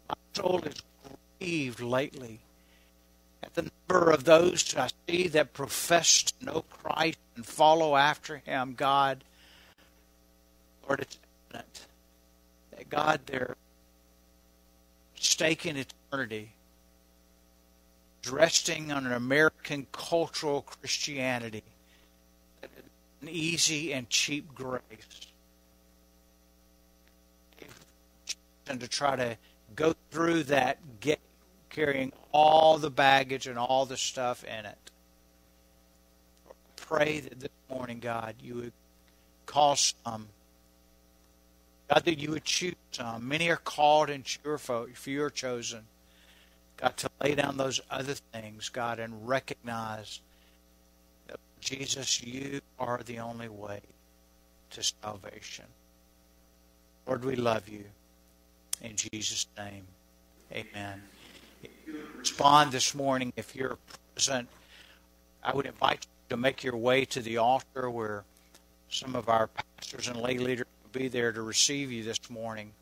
my 0.09 0.15
soul 0.35 0.63
is 0.65 0.83
grieved 1.39 1.81
lately 1.81 2.41
at 3.43 3.55
the 3.55 3.71
number 3.89 4.11
of 4.11 4.25
those 4.25 4.75
I 4.77 4.89
see 5.09 5.29
that 5.29 5.53
profess 5.53 6.23
to 6.23 6.45
know 6.45 6.65
Christ 6.71 7.19
and 7.37 7.45
follow 7.45 7.97
after 7.97 8.39
him, 8.39 8.75
God, 8.77 9.25
Lord, 10.87 11.01
it's 11.01 11.19
evident 11.51 11.87
that 12.77 12.91
God, 12.91 13.21
they're 13.27 13.57
staking 15.15 15.77
eternity, 15.77 16.53
resting 18.31 18.93
on 18.93 19.07
an 19.07 19.13
American 19.13 19.87
cultural 19.93 20.63
Christianity, 20.63 21.63
an 23.23 23.29
easy 23.29 23.93
and 23.93 24.09
cheap 24.09 24.55
grace. 24.55 24.81
And 28.67 28.81
to 28.81 28.89
try 28.89 29.17
to 29.17 29.37
go 29.75 29.95
through 30.11 30.45
that 30.45 30.79
gate 31.01 31.19
carrying 31.71 32.13
all 32.33 32.79
the 32.79 32.91
baggage 32.91 33.47
and 33.47 33.59
all 33.59 33.87
the 33.87 33.97
stuff 33.97 34.45
in 34.45 34.67
it. 34.67 34.79
Pray 36.77 37.21
that 37.21 37.41
this 37.41 37.51
morning, 37.69 38.01
God, 38.01 38.35
you 38.43 38.55
would 38.57 38.73
call 39.47 39.77
some. 39.77 40.29
God, 41.89 42.05
that 42.05 42.19
you 42.19 42.31
would 42.31 42.45
choose 42.45 42.75
some. 42.93 43.29
Many 43.29 43.51
are 43.51 43.57
called 43.57 44.11
and 44.11 44.25
few 44.27 45.23
are 45.23 45.31
chosen. 45.31 45.83
God, 46.77 46.97
to 46.99 47.11
lay 47.21 47.35
down 47.35 47.57
those 47.57 47.81
other 47.91 48.15
things, 48.33 48.69
God, 48.69 48.99
and 48.99 49.29
recognize 49.29 50.21
Jesus, 51.61 52.23
you 52.23 52.61
are 52.79 53.01
the 53.05 53.19
only 53.19 53.49
way 53.49 53.81
to 54.71 54.83
salvation. 54.83 55.67
Lord, 57.07 57.25
we 57.25 57.37
love 57.37 57.69
you. 57.69 57.85
In 58.83 58.97
Jesus' 58.97 59.47
name, 59.57 59.87
amen 60.53 61.03
respond 62.21 62.73
this 62.73 62.95
morning, 62.95 63.33
if 63.37 63.55
you're 63.57 63.79
present, 64.15 64.49
I 65.43 65.55
would 65.55 65.67
invite 65.67 66.05
you 66.05 66.11
to 66.31 66.37
make 66.37 66.63
your 66.63 66.77
way 66.77 67.05
to 67.07 67.21
the 67.21 67.39
altar 67.39 67.91
where 67.91 68.25
some 68.91 69.17
of 69.17 69.29
our 69.29 69.49
pastors 69.49 70.09
and 70.09 70.21
lay 70.21 70.39
leaders 70.39 70.67
will 70.83 71.01
be 71.01 71.09
there 71.09 71.33
to 71.33 71.43
receive 71.43 71.91
you 71.91 72.05
this 72.05 72.19
morning. 72.29 72.73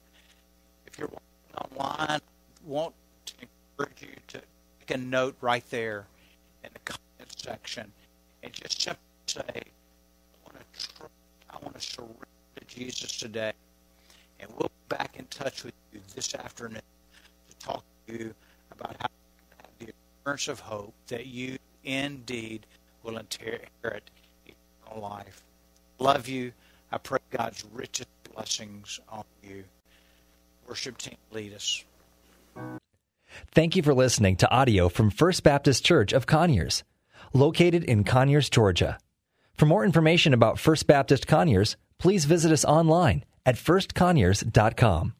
If 0.86 0.98
you're 0.98 1.10
online, 1.56 2.18
I 2.18 2.20
want 2.66 2.94
to 3.26 3.34
encourage 3.40 4.02
you 4.02 4.08
to 4.28 4.40
take 4.80 4.90
a 4.90 4.98
note 4.98 5.36
right 5.40 5.64
there 5.70 6.06
in 6.64 6.70
the 6.72 6.80
comment 6.80 7.32
section 7.36 7.92
and 8.42 8.53
just 8.53 8.81
simply 8.81 9.01
say, 9.27 9.42
I 9.46 10.44
want 10.44 10.57
to, 10.72 10.96
tr- 10.96 11.05
I 11.51 11.57
want 11.62 11.74
to 11.79 11.81
surrender 11.81 12.14
to 12.57 12.64
Jesus 12.66 13.16
today. 13.18 13.53
And 14.40 14.51
we'll 14.57 14.70
be 14.88 14.96
back 14.96 15.16
in 15.18 15.27
touch 15.27 15.64
with 15.64 15.74
you 15.92 16.01
this 16.14 16.35
afternoon 16.35 16.83
to 17.51 17.66
talk 17.66 17.85
to 18.07 18.12
you 18.12 18.35
about 18.72 18.96
how 19.01 19.09
the 19.79 19.92
assurance 20.22 20.48
of 20.48 20.61
hope 20.61 20.94
that 21.09 21.27
you 21.27 21.59
indeed 21.85 22.66
will 23.03 23.18
inherit 23.18 23.68
eternal 24.46 25.01
life. 25.01 25.42
Love 25.98 26.29
you. 26.29 26.53
I 26.92 26.98
pray 26.98 27.18
God's 27.31 27.64
richest 27.72 28.09
blessings 28.33 29.01
on 29.09 29.24
you. 29.42 29.64
Worship 30.68 30.98
team, 30.98 31.16
lead 31.33 31.55
us. 31.55 31.85
Thank 33.53 33.77
you 33.77 33.83
for 33.83 33.94
listening 33.94 34.37
to 34.37 34.51
audio 34.51 34.88
from 34.88 35.11
First 35.11 35.42
Baptist 35.42 35.85
Church 35.85 36.12
of 36.12 36.27
Conyers, 36.27 36.83
located 37.32 37.84
in 37.84 38.04
Conyers, 38.04 38.48
Georgia. 38.48 38.98
For 39.54 39.66
more 39.66 39.84
information 39.84 40.32
about 40.32 40.58
First 40.58 40.86
Baptist 40.86 41.26
Conyers, 41.26 41.76
please 41.98 42.24
visit 42.24 42.52
us 42.52 42.64
online 42.64 43.24
at 43.44 43.56
firstconyers.com. 43.56 45.14